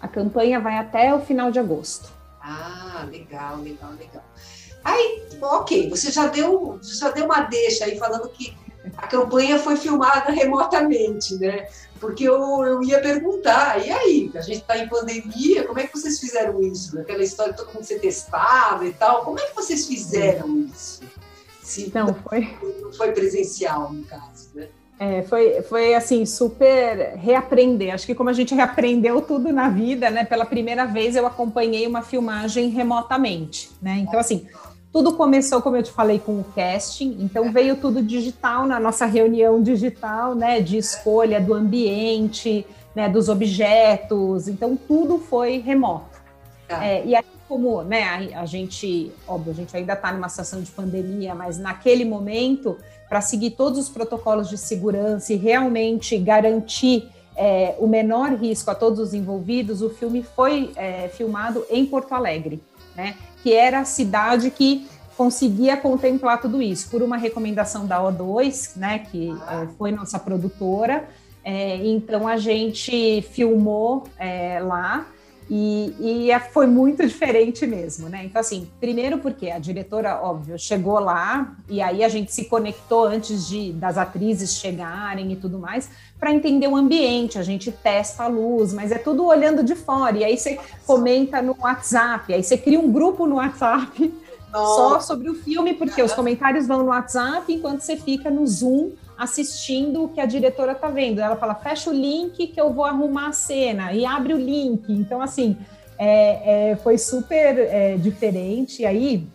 A 0.00 0.06
campanha 0.06 0.60
vai 0.60 0.76
até 0.76 1.12
o 1.12 1.20
final 1.20 1.50
de 1.50 1.58
agosto. 1.58 2.12
Ah, 2.40 3.06
legal, 3.10 3.56
legal, 3.56 3.90
legal. 3.92 4.22
Aí, 4.84 5.22
ok, 5.40 5.88
você 5.88 6.10
já 6.10 6.26
deu, 6.26 6.78
já 6.82 7.10
deu 7.10 7.24
uma 7.24 7.42
deixa 7.42 7.84
aí 7.84 7.98
falando 7.98 8.28
que 8.28 8.56
a 8.96 9.06
campanha 9.06 9.58
foi 9.58 9.76
filmada 9.76 10.32
remotamente, 10.32 11.36
né? 11.36 11.68
Porque 12.00 12.24
eu, 12.24 12.64
eu 12.64 12.82
ia 12.82 13.00
perguntar, 13.00 13.84
e 13.84 13.90
aí? 13.90 14.30
A 14.34 14.40
gente 14.40 14.60
está 14.60 14.78
em 14.78 14.88
pandemia, 14.88 15.66
como 15.66 15.78
é 15.80 15.86
que 15.86 15.98
vocês 15.98 16.18
fizeram 16.20 16.60
isso? 16.62 16.98
Aquela 16.98 17.22
história 17.22 17.52
de 17.52 17.58
todo 17.58 17.74
mundo 17.74 17.84
ser 17.84 18.00
testado 18.00 18.86
e 18.86 18.92
tal, 18.92 19.24
como 19.24 19.38
é 19.38 19.46
que 19.46 19.54
vocês 19.54 19.86
fizeram 19.86 20.58
isso? 20.58 21.02
Se 21.62 21.92
não 21.94 22.14
foi, 22.14 22.56
não 22.80 22.92
foi 22.94 23.12
presencial, 23.12 23.92
no 23.92 24.04
caso, 24.04 24.48
né? 24.54 24.68
É, 25.00 25.22
foi, 25.22 25.62
foi 25.62 25.94
assim, 25.94 26.26
super 26.26 27.14
reaprender. 27.16 27.94
Acho 27.94 28.04
que 28.04 28.14
como 28.14 28.30
a 28.30 28.32
gente 28.32 28.54
reaprendeu 28.54 29.20
tudo 29.20 29.52
na 29.52 29.68
vida, 29.68 30.10
né? 30.10 30.24
Pela 30.24 30.44
primeira 30.44 30.84
vez 30.84 31.14
eu 31.14 31.26
acompanhei 31.26 31.86
uma 31.86 32.02
filmagem 32.02 32.68
remotamente, 32.70 33.70
né? 33.80 33.98
Então, 34.00 34.18
assim, 34.18 34.46
tudo 34.92 35.12
começou, 35.12 35.62
como 35.62 35.76
eu 35.76 35.82
te 35.82 35.92
falei, 35.92 36.18
com 36.18 36.40
o 36.40 36.44
casting, 36.44 37.18
então 37.20 37.52
veio 37.52 37.76
tudo 37.76 38.02
digital 38.02 38.66
na 38.66 38.80
nossa 38.80 39.06
reunião 39.06 39.62
digital, 39.62 40.34
né, 40.34 40.60
de 40.60 40.78
escolha 40.78 41.40
do 41.40 41.54
ambiente, 41.54 42.66
né, 42.94 43.08
dos 43.08 43.28
objetos, 43.28 44.48
então 44.48 44.76
tudo 44.76 45.18
foi 45.18 45.58
remoto. 45.58 46.18
Ah. 46.68 46.84
É, 46.84 47.04
e 47.04 47.14
aí, 47.14 47.24
como 47.48 47.82
né, 47.82 48.32
a, 48.34 48.42
a, 48.42 48.46
gente, 48.46 49.10
óbvio, 49.26 49.52
a 49.52 49.56
gente 49.56 49.76
ainda 49.76 49.94
está 49.94 50.12
numa 50.12 50.28
situação 50.28 50.60
de 50.60 50.70
pandemia, 50.70 51.34
mas 51.34 51.58
naquele 51.58 52.04
momento, 52.04 52.76
para 53.08 53.20
seguir 53.20 53.52
todos 53.52 53.78
os 53.78 53.88
protocolos 53.88 54.48
de 54.48 54.58
segurança 54.58 55.32
e 55.32 55.36
realmente 55.36 56.18
garantir 56.18 57.08
é, 57.34 57.74
o 57.78 57.86
menor 57.86 58.34
risco 58.34 58.70
a 58.70 58.74
todos 58.74 58.98
os 58.98 59.14
envolvidos, 59.14 59.80
o 59.80 59.88
filme 59.88 60.22
foi 60.22 60.72
é, 60.76 61.08
filmado 61.08 61.64
em 61.70 61.86
Porto 61.86 62.12
Alegre, 62.12 62.60
né? 62.94 63.16
que 63.42 63.54
era 63.54 63.80
a 63.80 63.84
cidade 63.84 64.50
que 64.50 64.86
conseguia 65.16 65.76
contemplar 65.76 66.40
tudo 66.40 66.62
isso, 66.62 66.88
por 66.90 67.02
uma 67.02 67.16
recomendação 67.16 67.86
da 67.86 68.00
O2, 68.00 68.76
né, 68.76 69.00
que 69.00 69.30
é, 69.30 69.66
foi 69.76 69.90
nossa 69.90 70.16
produtora. 70.16 71.08
É, 71.42 71.76
então 71.86 72.28
a 72.28 72.36
gente 72.36 73.22
filmou 73.22 74.04
é, 74.16 74.60
lá 74.60 75.08
e, 75.50 75.94
e, 75.98 76.30
é, 76.30 76.38
foi 76.38 76.66
muito 76.66 77.06
diferente 77.06 77.66
mesmo, 77.66 78.08
né? 78.08 78.22
Então, 78.24 78.38
assim, 78.38 78.68
primeiro 78.78 79.18
porque 79.18 79.50
a 79.50 79.58
diretora, 79.58 80.20
óbvio, 80.22 80.58
chegou 80.58 80.98
lá 80.98 81.56
e 81.68 81.80
aí 81.80 82.04
a 82.04 82.08
gente 82.08 82.32
se 82.34 82.44
conectou 82.44 83.04
antes 83.04 83.48
de 83.48 83.72
das 83.72 83.96
atrizes 83.96 84.56
chegarem 84.56 85.32
e 85.32 85.36
tudo 85.36 85.58
mais 85.58 85.90
para 86.18 86.32
entender 86.32 86.68
o 86.68 86.76
ambiente. 86.76 87.38
A 87.38 87.42
gente 87.42 87.72
testa 87.72 88.24
a 88.24 88.26
luz, 88.26 88.74
mas 88.74 88.92
é 88.92 88.98
tudo 88.98 89.24
olhando 89.24 89.62
de 89.62 89.74
fora. 89.74 90.18
E 90.18 90.24
aí 90.24 90.36
você 90.36 90.58
comenta 90.86 91.40
no 91.40 91.56
WhatsApp, 91.58 92.34
aí 92.34 92.42
você 92.42 92.58
cria 92.58 92.78
um 92.78 92.92
grupo 92.92 93.26
no 93.26 93.36
WhatsApp 93.36 94.12
Nossa. 94.52 94.74
só 94.76 95.00
sobre 95.00 95.30
o 95.30 95.34
filme, 95.34 95.72
porque 95.72 96.02
os 96.02 96.12
comentários 96.12 96.66
vão 96.66 96.80
no 96.80 96.86
WhatsApp 96.86 97.50
enquanto 97.50 97.80
você 97.80 97.96
fica 97.96 98.30
no 98.30 98.46
Zoom 98.46 98.90
assistindo 99.18 100.04
o 100.04 100.08
que 100.08 100.20
a 100.20 100.26
diretora 100.26 100.76
tá 100.76 100.88
vendo. 100.88 101.20
Ela 101.20 101.36
fala, 101.36 101.54
fecha 101.56 101.90
o 101.90 101.92
link 101.92 102.46
que 102.46 102.60
eu 102.60 102.72
vou 102.72 102.84
arrumar 102.84 103.28
a 103.28 103.32
cena 103.32 103.92
e 103.92 104.06
abre 104.06 104.32
o 104.32 104.38
link. 104.38 104.84
Então, 104.88 105.20
assim, 105.20 105.56
é, 105.98 106.70
é, 106.70 106.76
foi 106.76 106.96
super 106.96 107.58
é, 107.58 107.96
diferente. 107.96 108.82
E 108.82 108.86
aí 108.86 109.26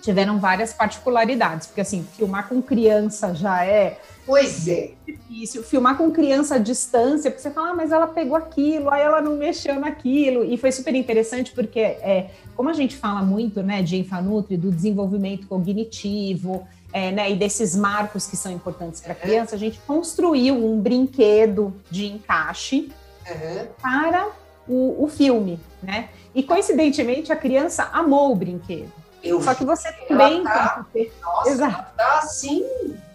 tiveram 0.00 0.38
várias 0.38 0.72
particularidades, 0.72 1.66
porque 1.66 1.80
assim, 1.80 2.06
filmar 2.16 2.46
com 2.46 2.60
criança 2.62 3.34
já 3.34 3.64
é. 3.64 3.98
Pois 4.26 4.68
é. 4.68 4.92
Difícil. 5.06 5.62
Filmar 5.62 5.96
com 5.96 6.10
criança 6.10 6.56
à 6.56 6.58
distância, 6.58 7.30
porque 7.30 7.42
você 7.42 7.50
fala, 7.50 7.70
ah, 7.70 7.74
mas 7.74 7.90
ela 7.90 8.06
pegou 8.06 8.36
aquilo, 8.36 8.90
aí 8.90 9.02
ela 9.02 9.20
não 9.20 9.36
mexeu 9.36 9.80
naquilo. 9.80 10.44
E 10.44 10.56
foi 10.56 10.70
super 10.70 10.94
interessante, 10.94 11.52
porque 11.52 11.80
é, 11.80 12.30
como 12.54 12.68
a 12.68 12.72
gente 12.74 12.96
fala 12.96 13.22
muito 13.22 13.62
né, 13.62 13.82
de 13.82 13.96
Enfanutri, 13.96 14.56
do 14.56 14.70
desenvolvimento 14.70 15.46
cognitivo, 15.46 16.66
é, 16.94 17.10
né, 17.10 17.32
e 17.32 17.34
desses 17.34 17.74
marcos 17.74 18.24
que 18.24 18.36
são 18.36 18.52
importantes 18.52 19.00
para 19.00 19.14
a 19.14 19.16
criança, 19.16 19.56
a 19.56 19.58
gente 19.58 19.80
construiu 19.84 20.54
um 20.54 20.80
brinquedo 20.80 21.74
de 21.90 22.06
encaixe 22.06 22.88
uhum. 23.28 23.66
para 23.82 24.28
o, 24.68 25.02
o, 25.02 25.08
filme, 25.08 25.58
né? 25.82 26.08
E 26.32 26.40
coincidentemente 26.40 27.32
a 27.32 27.36
criança 27.36 27.90
amou 27.92 28.30
o 28.30 28.36
brinquedo. 28.36 28.92
Eu 29.24 29.42
Só 29.42 29.54
que 29.54 29.64
você 29.64 29.90
também 30.06 30.44
tá, 30.44 30.86
tem 30.92 31.04
que 31.04 31.10
ter... 31.10 31.20
Nossa, 31.20 31.50
Exato. 31.50 31.74
ela 31.74 31.82
tá 31.96 32.18
assim, 32.18 32.64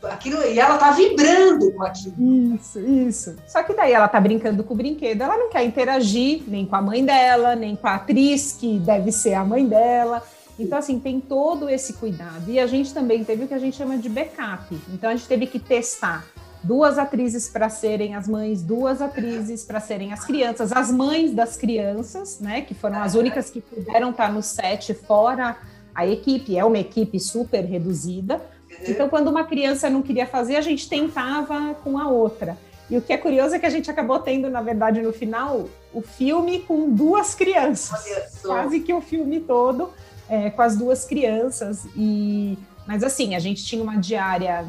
aquilo, 0.04 0.42
e 0.44 0.60
ela 0.60 0.78
tá 0.78 0.92
vibrando 0.92 1.72
com 1.72 1.84
aquilo. 1.84 2.16
Isso, 2.56 2.80
isso. 2.82 3.36
Só 3.48 3.64
que 3.64 3.74
daí 3.74 3.94
ela 3.94 4.10
tá 4.10 4.20
brincando 4.20 4.62
com 4.62 4.74
o 4.74 4.78
brinquedo, 4.78 5.22
ela 5.22 5.38
não 5.38 5.50
quer 5.50 5.64
interagir 5.64 6.44
nem 6.48 6.66
com 6.66 6.76
a 6.76 6.82
mãe 6.82 7.06
dela, 7.06 7.56
nem 7.56 7.78
com 7.78 7.88
a 7.88 7.96
atriz 7.96 8.52
que 8.52 8.78
deve 8.78 9.14
ser 9.14 9.36
a 9.36 9.46
mãe 9.46 9.66
dela. 9.66 10.22
Então, 10.60 10.78
assim, 10.78 11.00
tem 11.00 11.20
todo 11.20 11.70
esse 11.70 11.94
cuidado. 11.94 12.52
E 12.52 12.60
a 12.60 12.68
gente 12.68 12.94
também 12.94 13.24
teve 13.24 13.46
o 13.46 13.48
que 13.48 13.54
a 13.54 13.60
gente 13.60 13.78
chama 13.78 13.98
de 13.98 14.10
backup. 14.10 14.78
Então, 14.94 15.10
a 15.10 15.16
gente 15.16 15.28
teve 15.28 15.48
que 15.48 15.60
testar 15.60 16.26
duas 16.62 16.98
atrizes 16.98 17.48
para 17.48 17.70
serem 17.70 18.16
as 18.16 18.28
mães, 18.28 18.62
duas 18.62 19.02
atrizes 19.02 19.64
para 19.64 19.80
serem 19.80 20.12
as 20.12 20.26
crianças, 20.26 20.74
as 20.74 20.92
mães 20.92 21.34
das 21.34 21.56
crianças, 21.56 22.40
né, 22.40 22.62
que 22.62 22.74
foram 22.74 23.02
as 23.02 23.16
únicas 23.16 23.50
que 23.50 23.62
puderam 23.62 24.10
estar 24.10 24.32
no 24.32 24.44
set 24.44 24.94
fora 24.94 25.56
a 25.96 26.06
equipe, 26.06 26.58
é 26.58 26.64
uma 26.64 26.78
equipe 26.78 27.20
super 27.20 27.64
reduzida. 27.64 28.42
Então, 28.88 29.10
quando 29.10 29.28
uma 29.28 29.44
criança 29.44 29.90
não 29.90 30.02
queria 30.02 30.26
fazer, 30.26 30.56
a 30.56 30.62
gente 30.62 30.88
tentava 30.88 31.74
com 31.76 31.98
a 31.98 32.08
outra. 32.08 32.58
E 32.90 32.98
o 32.98 33.02
que 33.02 33.14
é 33.14 33.18
curioso 33.18 33.56
é 33.56 33.60
que 33.60 33.66
a 33.66 33.70
gente 33.70 33.92
acabou 33.92 34.20
tendo, 34.20 34.50
na 34.50 34.62
verdade, 34.62 35.02
no 35.02 35.12
final, 35.12 35.68
o 35.94 36.02
filme 36.02 36.60
com 36.60 36.90
duas 36.90 37.36
crianças. 37.36 38.04
Quase 38.42 38.80
que 38.80 38.94
o 38.94 39.02
filme 39.02 39.40
todo 39.40 39.92
é, 40.30 40.50
com 40.50 40.62
as 40.62 40.78
duas 40.78 41.06
crianças. 41.06 41.88
E 41.96 42.58
mas 42.90 43.04
assim, 43.04 43.36
a 43.36 43.40
gente 43.40 43.64
tinha 43.64 43.84
uma 43.84 43.98
diária. 43.98 44.66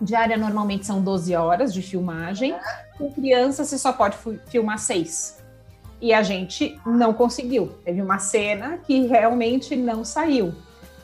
Diária 0.00 0.36
normalmente 0.36 0.86
são 0.86 1.02
12 1.02 1.34
horas 1.34 1.74
de 1.74 1.82
filmagem. 1.82 2.54
Com 2.96 3.10
criança, 3.10 3.64
você 3.64 3.76
só 3.76 3.92
pode 3.92 4.16
filmar 4.46 4.78
seis. 4.78 5.38
E 6.00 6.12
a 6.14 6.22
gente 6.22 6.78
não 6.86 7.12
conseguiu. 7.12 7.72
Teve 7.84 8.00
uma 8.00 8.20
cena 8.20 8.78
que 8.78 9.06
realmente 9.06 9.74
não 9.74 10.04
saiu. 10.04 10.54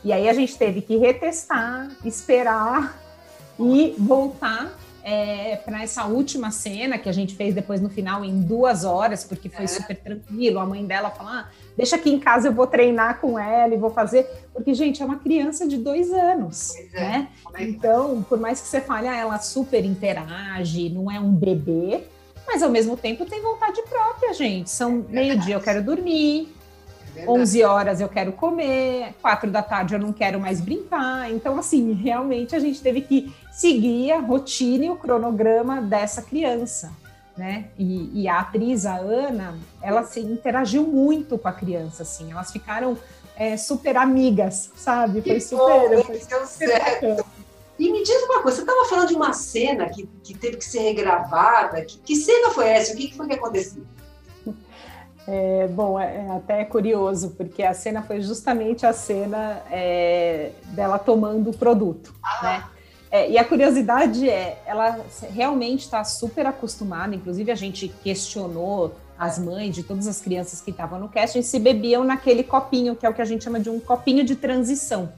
E 0.05 0.13
aí 0.13 0.29
a 0.29 0.33
gente 0.33 0.57
teve 0.57 0.83
que 0.83 0.97
retestar, 0.97 1.89
esperar 2.05 2.97
e 3.59 3.97
voltar 3.99 4.73
é, 5.05 5.57
para 5.57 5.83
essa 5.83 6.05
última 6.05 6.51
cena 6.51 6.99
que 6.99 7.09
a 7.09 7.13
gente 7.13 7.35
fez 7.35 7.55
depois 7.55 7.81
no 7.81 7.89
final 7.89 8.25
em 8.25 8.41
duas 8.41 8.85
horas, 8.85 9.25
porque 9.25 9.49
foi 9.49 9.65
é. 9.65 9.69
super 9.69 9.97
tranquilo. 9.97 10.59
A 10.59 10.67
mãe 10.67 10.85
dela 10.85 11.11
falou: 11.11 11.33
ah, 11.33 11.49
deixa 11.77 11.97
aqui 11.97 12.11
em 12.11 12.19
casa, 12.19 12.49
eu 12.49 12.53
vou 12.53 12.67
treinar 12.67 13.21
com 13.21 13.39
ela 13.39 13.75
e 13.75 13.77
vou 13.77 13.91
fazer. 13.91 14.29
Porque, 14.53 14.75
gente, 14.75 15.03
é 15.03 15.05
uma 15.05 15.17
criança 15.17 15.67
de 15.67 15.77
dois 15.77 16.13
anos, 16.13 16.75
é. 16.95 17.01
né? 17.01 17.29
É 17.55 17.63
então, 17.65 18.23
por 18.23 18.39
mais 18.39 18.61
que 18.61 18.69
você 18.69 18.81
fale, 18.81 19.09
ah, 19.09 19.17
ela 19.17 19.39
super 19.39 19.85
interage, 19.85 20.89
não 20.91 21.11
é 21.11 21.19
um 21.19 21.33
bebê, 21.33 22.05
mas 22.47 22.63
ao 22.63 22.71
mesmo 22.71 22.97
tempo 22.97 23.25
tem 23.25 23.43
vontade 23.43 23.83
própria, 23.83 24.33
gente. 24.33 24.71
São 24.71 25.05
é 25.09 25.13
meio-dia, 25.13 25.55
eu 25.55 25.61
quero 25.61 25.83
dormir, 25.83 26.55
é 27.17 27.29
11 27.29 27.63
horas 27.65 28.01
eu 28.01 28.09
quero 28.09 28.33
comer, 28.33 29.15
4 29.21 29.51
da 29.51 29.63
tarde 29.63 29.95
eu 29.95 30.01
não 30.01 30.13
quero 30.13 30.41
mais 30.41 30.61
brincar. 30.61 31.31
Então, 31.31 31.59
assim, 31.59 31.93
realmente 31.93 32.57
a 32.57 32.59
gente 32.59 32.81
teve 32.81 33.03
que 33.03 33.35
seguir 33.51 34.13
a 34.13 34.21
rotina 34.21 34.87
e 34.87 34.91
o 34.91 34.97
cronograma 34.97 35.81
dessa 35.81 36.23
criança. 36.23 36.93
Né? 37.37 37.67
E, 37.79 38.23
e 38.23 38.29
a 38.29 38.41
atriz, 38.41 38.85
a 38.85 38.97
Ana, 38.97 39.57
ela 39.81 40.03
se 40.05 40.21
interagiu 40.21 40.83
muito 40.83 41.39
com 41.39 41.49
a 41.49 41.53
criança, 41.53 42.03
assim, 42.03 42.31
elas 42.31 42.53
ficaram 42.53 42.99
é, 43.35 43.57
super 43.57 43.97
amigas, 43.97 44.71
sabe? 44.77 45.23
Foi 45.23 45.41
super. 45.41 45.97
Bom, 45.97 46.05
foi 46.05 46.21
super 46.21 46.47
certo. 46.47 47.25
E 47.79 47.91
me 47.91 48.03
me 48.03 48.05
diz 48.05 48.23
uma 48.25 48.43
coisa, 48.43 48.59
você 48.59 48.63
estava 48.63 48.85
falando 48.85 49.09
de 49.09 49.15
uma 49.15 49.33
cena 49.33 49.89
que, 49.89 50.09
que 50.23 50.37
teve 50.37 50.57
que 50.57 50.65
ser 50.65 50.81
regravada. 50.81 51.85
Que, 51.85 51.99
que 51.99 52.17
cena 52.17 52.51
foi 52.51 52.69
essa? 52.69 52.93
O 52.93 52.97
que, 52.97 53.09
que 53.09 53.17
foi 53.17 53.27
que 53.27 53.35
aconteceu? 53.35 53.85
É, 55.27 55.69
bom, 55.69 55.99
é, 55.99 56.27
é 56.27 56.31
até 56.33 56.65
curioso, 56.65 57.31
porque 57.31 57.63
a 57.63 57.73
cena 57.75 58.03
foi 58.03 58.21
justamente 58.21 58.85
a 58.85 58.93
cena 58.93 59.63
é, 59.71 60.51
dela 60.69 60.99
tomando 60.99 61.51
o 61.51 61.57
produto, 61.57 62.15
ah. 62.23 62.41
né? 62.43 62.65
É, 63.11 63.31
e 63.31 63.37
a 63.37 63.45
curiosidade 63.45 64.29
é, 64.29 64.63
ela 64.65 64.99
realmente 65.31 65.81
está 65.81 66.03
super 66.03 66.47
acostumada, 66.47 67.15
inclusive 67.15 67.53
a 67.53 67.55
gente 67.55 67.87
questionou 68.03 68.95
as 69.19 69.39
mães 69.39 69.75
de 69.75 69.83
todas 69.83 70.07
as 70.07 70.21
crianças 70.21 70.63
que 70.63 70.71
estavam 70.71 70.99
no 70.99 71.09
casting 71.11 71.43
se 71.43 71.59
bebiam 71.59 72.05
naquele 72.05 72.43
copinho, 72.43 72.97
que 72.97 73.05
é 73.05 73.09
o 73.09 73.15
que 73.15 73.21
a 73.21 73.25
gente 73.27 73.45
chama 73.45 73.61
de 73.61 73.69
um 73.69 73.79
copinho 73.79 74.25
de 74.25 74.35
transição 74.35 75.13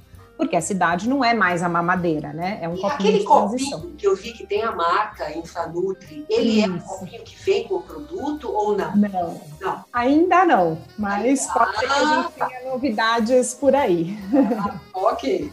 porque 0.44 0.56
a 0.56 0.60
cidade 0.60 1.08
não 1.08 1.24
é 1.24 1.32
mais 1.32 1.62
a 1.62 1.68
mamadeira, 1.68 2.32
né? 2.32 2.58
É 2.60 2.68
um 2.68 2.74
e 2.74 2.80
copinho 2.80 2.94
aquele 2.94 3.18
de 3.18 3.24
transição. 3.24 3.80
copinho 3.80 3.96
que 3.96 4.06
eu 4.06 4.14
vi 4.14 4.32
que 4.32 4.46
tem 4.46 4.62
a 4.62 4.72
marca 4.72 5.36
Infranutri, 5.36 6.26
ele 6.28 6.60
Isso. 6.60 6.66
é 6.66 6.70
um 6.70 6.78
copinho 6.78 7.22
que 7.24 7.36
vem 7.44 7.64
com 7.66 7.76
o 7.76 7.82
produto 7.82 8.52
ou 8.52 8.76
não? 8.76 8.94
Não, 8.94 9.40
não. 9.60 9.84
ainda 9.92 10.44
não, 10.44 10.78
mas 10.98 11.46
pode 11.46 11.78
ser 11.78 11.86
que 11.86 11.92
a 11.92 12.22
gente 12.22 12.32
tenha 12.32 12.70
novidades 12.70 13.54
por 13.54 13.74
aí. 13.74 14.18
Ah, 14.58 14.78
ok. 14.92 15.52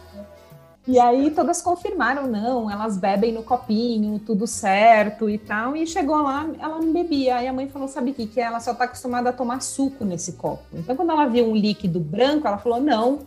E 0.87 0.99
aí 0.99 1.29
todas 1.31 1.61
confirmaram, 1.61 2.27
não, 2.27 2.69
elas 2.69 2.97
bebem 2.97 3.31
no 3.31 3.43
copinho, 3.43 4.19
tudo 4.19 4.47
certo 4.47 5.29
e 5.29 5.37
tal. 5.37 5.75
E 5.75 5.85
chegou 5.85 6.21
lá, 6.21 6.49
ela 6.59 6.79
não 6.79 6.91
bebia. 6.91 7.37
Aí 7.37 7.47
a 7.47 7.53
mãe 7.53 7.69
falou, 7.69 7.87
sabe 7.87 8.11
o 8.11 8.13
que? 8.13 8.25
Que 8.25 8.41
ela 8.41 8.59
só 8.59 8.71
está 8.71 8.85
acostumada 8.85 9.29
a 9.29 9.33
tomar 9.33 9.61
suco 9.61 10.03
nesse 10.03 10.33
copo. 10.33 10.63
Então 10.73 10.95
quando 10.95 11.11
ela 11.11 11.27
viu 11.27 11.45
um 11.45 11.55
líquido 11.55 11.99
branco, 11.99 12.47
ela 12.47 12.57
falou, 12.57 12.81
não, 12.81 13.19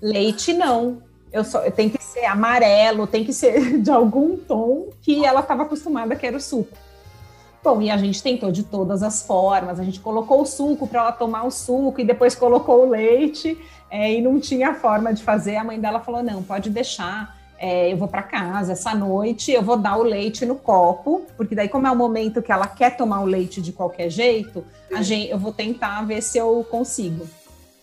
Leite 0.00 0.54
não. 0.54 1.02
Eu 1.32 1.44
só 1.44 1.60
tenho 1.70 1.90
que 1.90 2.02
ser 2.02 2.24
amarelo, 2.24 3.06
tem 3.06 3.24
que 3.24 3.32
ser 3.32 3.78
de 3.78 3.90
algum 3.90 4.36
tom 4.36 4.88
que 5.00 5.24
ela 5.24 5.40
estava 5.40 5.62
acostumada 5.62 6.16
que 6.16 6.26
era 6.26 6.36
o 6.36 6.40
suco. 6.40 6.76
Bom, 7.62 7.82
e 7.82 7.90
a 7.90 7.96
gente 7.98 8.22
tentou 8.22 8.50
de 8.50 8.62
todas 8.62 9.02
as 9.02 9.22
formas. 9.22 9.78
A 9.78 9.84
gente 9.84 10.00
colocou 10.00 10.40
o 10.40 10.46
suco 10.46 10.86
para 10.86 11.00
ela 11.00 11.12
tomar 11.12 11.44
o 11.44 11.50
suco 11.50 12.00
e 12.00 12.04
depois 12.04 12.34
colocou 12.34 12.86
o 12.86 12.90
leite 12.90 13.58
é, 13.90 14.14
e 14.14 14.22
não 14.22 14.40
tinha 14.40 14.74
forma 14.74 15.12
de 15.12 15.22
fazer. 15.22 15.56
A 15.56 15.64
mãe 15.64 15.78
dela 15.78 16.00
falou: 16.00 16.22
não, 16.22 16.42
pode 16.42 16.70
deixar. 16.70 17.38
É, 17.58 17.92
eu 17.92 17.96
vou 17.98 18.08
para 18.08 18.22
casa 18.22 18.72
essa 18.72 18.94
noite, 18.94 19.52
eu 19.52 19.60
vou 19.60 19.76
dar 19.76 19.98
o 19.98 20.02
leite 20.02 20.46
no 20.46 20.54
copo, 20.54 21.26
porque 21.36 21.54
daí, 21.54 21.68
como 21.68 21.86
é 21.86 21.90
o 21.90 21.96
momento 21.96 22.40
que 22.40 22.50
ela 22.50 22.66
quer 22.66 22.96
tomar 22.96 23.20
o 23.20 23.26
leite 23.26 23.60
de 23.60 23.70
qualquer 23.70 24.08
jeito, 24.08 24.64
gente, 25.02 25.30
eu 25.30 25.38
vou 25.38 25.52
tentar 25.52 26.00
ver 26.06 26.22
se 26.22 26.38
eu 26.38 26.66
consigo. 26.70 27.28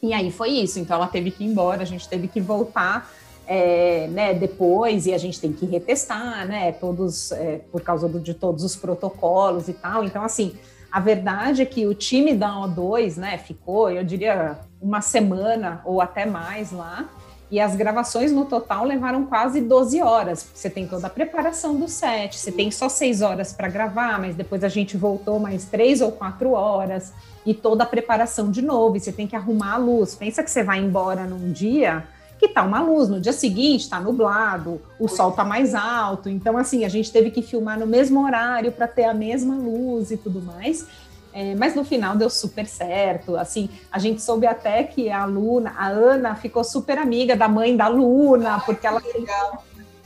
E 0.01 0.13
aí 0.13 0.31
foi 0.31 0.49
isso. 0.49 0.79
Então 0.79 0.95
ela 0.95 1.05
teve 1.05 1.29
que 1.29 1.43
ir 1.43 1.47
embora, 1.47 1.83
a 1.83 1.85
gente 1.85 2.09
teve 2.09 2.27
que 2.27 2.41
voltar 2.41 3.07
é, 3.47 4.07
né, 4.11 4.33
depois 4.33 5.07
e 5.07 5.13
a 5.13 5.17
gente 5.17 5.39
tem 5.39 5.53
que 5.53 5.65
retestar, 5.65 6.45
né? 6.45 6.73
Todos 6.73 7.31
é, 7.31 7.61
por 7.71 7.81
causa 7.81 8.07
do, 8.07 8.19
de 8.19 8.33
todos 8.33 8.63
os 8.63 8.75
protocolos 8.75 9.69
e 9.69 9.73
tal. 9.73 10.03
Então, 10.03 10.21
assim, 10.21 10.55
a 10.91 10.99
verdade 10.99 11.61
é 11.61 11.65
que 11.65 11.87
o 11.87 11.93
time 11.93 12.33
da 12.33 12.49
O2, 12.49 13.15
né, 13.15 13.37
ficou, 13.37 13.89
eu 13.89 14.03
diria, 14.03 14.59
uma 14.81 14.99
semana 14.99 15.81
ou 15.85 16.01
até 16.01 16.25
mais 16.25 16.71
lá. 16.71 17.09
E 17.49 17.61
as 17.61 17.77
gravações 17.77 18.33
no 18.33 18.43
total 18.43 18.83
levaram 18.83 19.25
quase 19.25 19.61
12 19.61 20.01
horas. 20.01 20.45
Você 20.53 20.69
tem 20.69 20.85
toda 20.85 21.07
a 21.07 21.09
preparação 21.09 21.79
do 21.79 21.87
set, 21.87 22.37
você 22.37 22.51
tem 22.51 22.69
só 22.69 22.89
seis 22.89 23.21
horas 23.21 23.53
para 23.53 23.69
gravar, 23.69 24.19
mas 24.19 24.35
depois 24.35 24.65
a 24.65 24.67
gente 24.67 24.97
voltou 24.97 25.39
mais 25.39 25.63
três 25.63 26.01
ou 26.01 26.11
quatro 26.11 26.51
horas 26.51 27.13
e 27.45 27.53
toda 27.53 27.85
a 27.85 27.87
preparação 27.87 28.51
de 28.51 28.61
novo. 28.61 28.97
E 28.97 28.99
você 28.99 29.13
tem 29.13 29.25
que 29.25 29.35
arrumar 29.37 29.75
a 29.75 29.77
luz. 29.77 30.13
Pensa 30.13 30.43
que 30.43 30.51
você 30.51 30.61
vai 30.61 30.79
embora 30.79 31.23
num 31.23 31.49
dia 31.49 32.03
que 32.39 32.47
tá 32.47 32.63
uma 32.63 32.81
luz, 32.81 33.09
no 33.09 33.19
dia 33.19 33.33
seguinte 33.33 33.81
está 33.81 33.99
nublado, 33.99 34.81
o 34.99 35.07
sol 35.07 35.31
tá 35.31 35.43
mais 35.43 35.73
alto. 35.73 36.29
Então, 36.29 36.57
assim, 36.57 36.85
a 36.85 36.89
gente 36.89 37.11
teve 37.11 37.31
que 37.31 37.41
filmar 37.41 37.79
no 37.79 37.87
mesmo 37.87 38.23
horário 38.23 38.71
para 38.71 38.87
ter 38.87 39.05
a 39.05 39.13
mesma 39.13 39.55
luz 39.55 40.11
e 40.11 40.17
tudo 40.17 40.41
mais. 40.41 40.87
É, 41.33 41.53
mas 41.55 41.75
no 41.75 41.83
final 41.83 42.15
deu 42.15 42.29
super 42.29 42.65
certo. 42.65 43.35
Assim, 43.35 43.69
a 43.91 43.99
gente 43.99 44.21
soube 44.21 44.47
até 44.47 44.83
que 44.83 45.09
a 45.09 45.25
Luna, 45.25 45.73
a 45.77 45.87
Ana, 45.87 46.35
ficou 46.35 46.63
super 46.63 46.97
amiga 46.97 47.35
da 47.35 47.47
mãe 47.47 47.75
da 47.75 47.87
Luna, 47.87 48.59
porque 48.61 48.87
ela 48.87 49.01
tem 49.01 49.25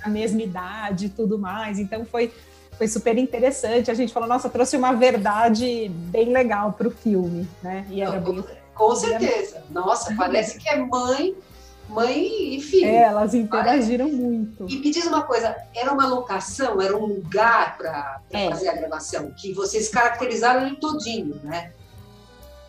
a 0.04 0.10
mesma 0.10 0.42
idade 0.42 1.06
e 1.06 1.10
tudo 1.10 1.38
mais. 1.38 1.80
Então 1.80 2.06
foi 2.06 2.32
foi 2.82 2.88
super 2.88 3.16
interessante. 3.16 3.92
A 3.92 3.94
gente 3.94 4.12
falou, 4.12 4.28
nossa, 4.28 4.50
trouxe 4.50 4.76
uma 4.76 4.92
verdade 4.92 5.88
bem 5.88 6.34
legal 6.34 6.74
para 6.74 6.88
o 6.88 6.92
filme, 6.92 7.48
né? 7.62 7.86
E 7.92 8.02
era 8.02 8.20
Não, 8.20 8.34
bem... 8.34 8.44
Com 8.74 8.96
certeza. 8.96 9.64
Nossa, 9.70 10.16
parece 10.16 10.58
que 10.58 10.68
é 10.68 10.78
mãe, 10.78 11.36
mãe 11.90 12.56
e 12.56 12.62
filho. 12.62 12.88
É, 12.88 13.04
elas 13.04 13.34
interagiram 13.34 14.06
parece. 14.06 14.22
muito. 14.22 14.66
E 14.70 14.80
me 14.80 14.92
diz 14.92 15.06
uma 15.06 15.24
coisa, 15.24 15.56
era 15.76 15.92
uma 15.92 16.08
locação, 16.08 16.82
era 16.82 16.96
um 16.96 17.06
lugar 17.06 17.78
para 17.78 18.22
é. 18.32 18.50
fazer 18.50 18.70
a 18.70 18.74
gravação, 18.74 19.32
que 19.32 19.54
vocês 19.54 19.90
caracterizaram 19.90 20.66
ele 20.66 20.76
todinho, 20.78 21.40
né? 21.44 21.74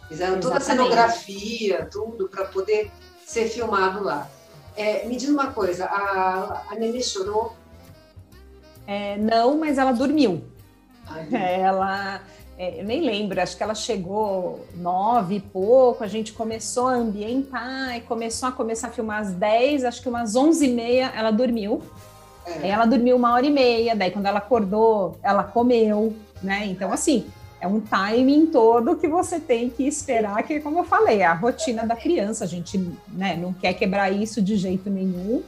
Fizeram 0.09 0.37
Exatamente. 0.37 0.43
toda 0.43 0.57
a 0.57 0.61
cenografia, 0.61 1.89
tudo, 1.91 2.29
para 2.29 2.45
poder 2.47 2.91
ser 3.27 3.49
filmado 3.49 4.05
lá. 4.05 4.29
É, 4.77 5.07
me 5.07 5.17
diz 5.17 5.29
uma 5.29 5.53
coisa, 5.53 5.87
a, 5.87 6.65
a 6.71 6.75
Nenê 6.75 7.03
chorou 7.03 7.57
é, 8.87 9.17
não, 9.17 9.59
mas 9.59 9.79
ela 9.79 9.93
dormiu. 9.93 10.45
É, 11.33 11.61
ela, 11.61 12.21
é, 12.59 12.81
eu 12.81 12.85
nem 12.85 13.01
lembro, 13.01 13.41
acho 13.41 13.57
que 13.57 13.63
ela 13.63 13.75
chegou 13.75 14.65
nove 14.77 15.37
e 15.37 15.41
pouco, 15.41 16.05
a 16.05 16.07
gente 16.07 16.33
começou 16.33 16.89
a 16.89 16.95
ambientar 16.95 17.97
e 17.97 18.01
começou 18.03 18.49
a 18.49 18.53
começar 18.53 18.89
a 18.89 18.91
filmar 18.91 19.21
às 19.21 19.33
dez, 19.33 19.85
acho 19.85 20.03
que 20.03 20.09
umas 20.09 20.37
onze 20.37 20.67
e 20.67 20.73
meia 20.73 21.13
ela 21.15 21.31
dormiu. 21.31 21.83
É. 22.45 22.69
Ela 22.69 22.87
dormiu 22.87 23.17
uma 23.17 23.33
hora 23.33 23.47
e 23.47 23.51
meia, 23.51 23.95
daí 23.95 24.11
quando 24.11 24.27
ela 24.27 24.39
acordou, 24.39 25.17
ela 25.23 25.45
comeu, 25.45 26.15
né? 26.43 26.67
Então, 26.67 26.93
assim, 26.93 27.27
é 27.61 27.67
um 27.67 27.81
timing 27.81 28.47
todo 28.47 28.97
que 28.97 29.07
você 29.07 29.39
tem 29.39 29.71
que 29.71 29.87
esperar, 29.87 30.43
que, 30.43 30.59
como 30.61 30.81
eu 30.81 30.85
falei, 30.85 31.21
é 31.21 31.27
a 31.27 31.35
rotina 31.35 31.87
da 31.87 31.95
criança, 31.95 32.45
a 32.45 32.47
gente 32.49 32.77
né, 33.09 33.37
não 33.37 33.53
quer 33.53 33.73
quebrar 33.75 34.11
isso 34.11 34.43
de 34.43 34.57
jeito 34.57 34.91
nenhum. 34.91 35.43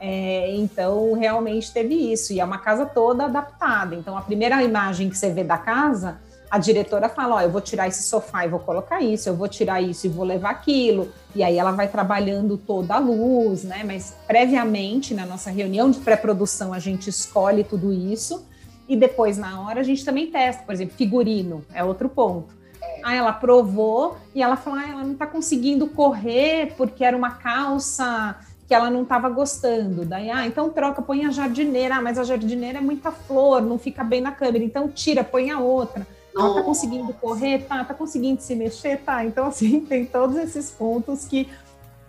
É, 0.00 0.54
então, 0.56 1.12
realmente 1.12 1.72
teve 1.72 1.94
isso. 1.94 2.32
E 2.32 2.40
é 2.40 2.44
uma 2.44 2.58
casa 2.58 2.86
toda 2.86 3.24
adaptada. 3.24 3.94
Então, 3.94 4.16
a 4.16 4.22
primeira 4.22 4.62
imagem 4.62 5.10
que 5.10 5.18
você 5.18 5.30
vê 5.30 5.44
da 5.44 5.58
casa, 5.58 6.18
a 6.50 6.58
diretora 6.58 7.08
fala: 7.08 7.36
Ó, 7.36 7.40
eu 7.40 7.50
vou 7.50 7.60
tirar 7.60 7.88
esse 7.88 8.02
sofá 8.02 8.44
e 8.44 8.48
vou 8.48 8.60
colocar 8.60 9.00
isso, 9.00 9.28
eu 9.28 9.36
vou 9.36 9.48
tirar 9.48 9.80
isso 9.80 10.06
e 10.06 10.10
vou 10.10 10.24
levar 10.24 10.50
aquilo. 10.50 11.12
E 11.34 11.42
aí 11.42 11.56
ela 11.56 11.72
vai 11.72 11.88
trabalhando 11.88 12.56
toda 12.56 12.94
a 12.94 12.98
luz, 12.98 13.64
né? 13.64 13.82
Mas 13.84 14.16
previamente, 14.26 15.14
na 15.14 15.26
nossa 15.26 15.50
reunião 15.50 15.90
de 15.90 15.98
pré-produção, 16.00 16.72
a 16.72 16.78
gente 16.78 17.08
escolhe 17.10 17.64
tudo 17.64 17.92
isso. 17.92 18.46
E 18.88 18.96
depois, 18.96 19.36
na 19.36 19.60
hora, 19.60 19.80
a 19.80 19.84
gente 19.84 20.04
também 20.04 20.30
testa. 20.30 20.62
Por 20.62 20.72
exemplo, 20.72 20.96
figurino 20.96 21.64
é 21.74 21.84
outro 21.84 22.08
ponto. 22.08 22.56
Aí 23.04 23.16
ela 23.16 23.32
provou 23.32 24.16
e 24.34 24.42
ela 24.42 24.56
falou: 24.56 24.78
ah, 24.78 24.88
ela 24.88 25.04
não 25.04 25.12
está 25.12 25.26
conseguindo 25.26 25.86
correr 25.88 26.74
porque 26.76 27.04
era 27.04 27.16
uma 27.16 27.32
calça 27.32 28.36
que 28.66 28.74
ela 28.74 28.90
não 28.90 29.02
estava 29.02 29.28
gostando. 29.28 30.04
Daí, 30.04 30.30
ah, 30.30 30.46
então 30.46 30.70
troca, 30.70 31.00
põe 31.02 31.24
a 31.24 31.30
jardineira. 31.30 31.96
Ah, 31.96 32.02
mas 32.02 32.18
a 32.18 32.24
jardineira 32.24 32.78
é 32.78 32.82
muita 32.82 33.10
flor, 33.10 33.62
não 33.62 33.78
fica 33.78 34.02
bem 34.02 34.20
na 34.20 34.32
câmera. 34.32 34.64
Então 34.64 34.88
tira, 34.88 35.22
põe 35.22 35.50
a 35.50 35.58
outra. 35.58 36.06
Ela 36.36 36.54
tá 36.54 36.62
conseguindo 36.62 37.12
correr? 37.14 37.64
Tá. 37.64 37.84
Tá 37.84 37.94
conseguindo 37.94 38.40
se 38.40 38.54
mexer? 38.54 38.98
Tá. 38.98 39.24
Então, 39.24 39.46
assim, 39.46 39.80
tem 39.86 40.04
todos 40.04 40.36
esses 40.36 40.70
pontos 40.70 41.24
que 41.24 41.48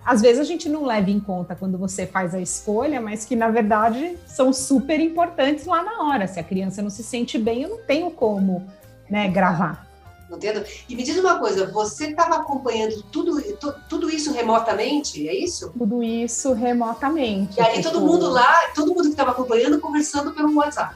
às 0.06 0.22
vezes 0.22 0.40
a 0.40 0.44
gente 0.44 0.70
não 0.70 0.86
leva 0.86 1.10
em 1.12 1.20
conta 1.20 1.56
quando 1.56 1.78
você 1.78 2.08
faz 2.08 2.34
a 2.34 2.40
escolha, 2.40 3.00
mas 3.02 3.26
que 3.26 3.36
na 3.36 3.50
verdade 3.50 4.18
são 4.26 4.52
super 4.52 5.00
importantes 5.00 5.66
lá 5.66 5.84
na 5.84 6.04
hora. 6.04 6.26
Se 6.28 6.40
a 6.40 6.44
criança 6.44 6.82
não 6.82 6.90
se 6.90 7.04
sente 7.04 7.38
bem, 7.38 7.64
eu 7.64 7.70
não 7.70 7.78
tenho 7.80 8.10
como 8.10 8.66
né, 9.10 9.28
gravar 9.28 9.90
não 10.30 10.38
entendo. 10.38 10.64
E 10.88 10.96
me 10.96 11.04
diz 11.04 11.18
uma 11.18 11.40
coisa, 11.40 11.66
você 11.72 12.08
estava 12.08 12.36
acompanhando 12.36 13.02
tudo, 13.12 13.42
tudo 13.90 14.10
isso 14.10 14.32
remotamente, 14.32 15.28
é 15.28 15.34
isso? 15.34 15.74
Tudo 15.78 16.04
isso 16.04 16.54
remotamente. 16.54 17.58
E 17.58 17.62
aí 17.62 17.82
todo 17.82 18.00
mundo 18.00 18.30
lá, 18.30 18.70
todo 18.76 18.90
mundo 18.90 19.04
que 19.04 19.10
estava 19.10 19.32
acompanhando 19.32 19.80
conversando 19.80 20.32
pelo 20.32 20.56
WhatsApp. 20.56 20.96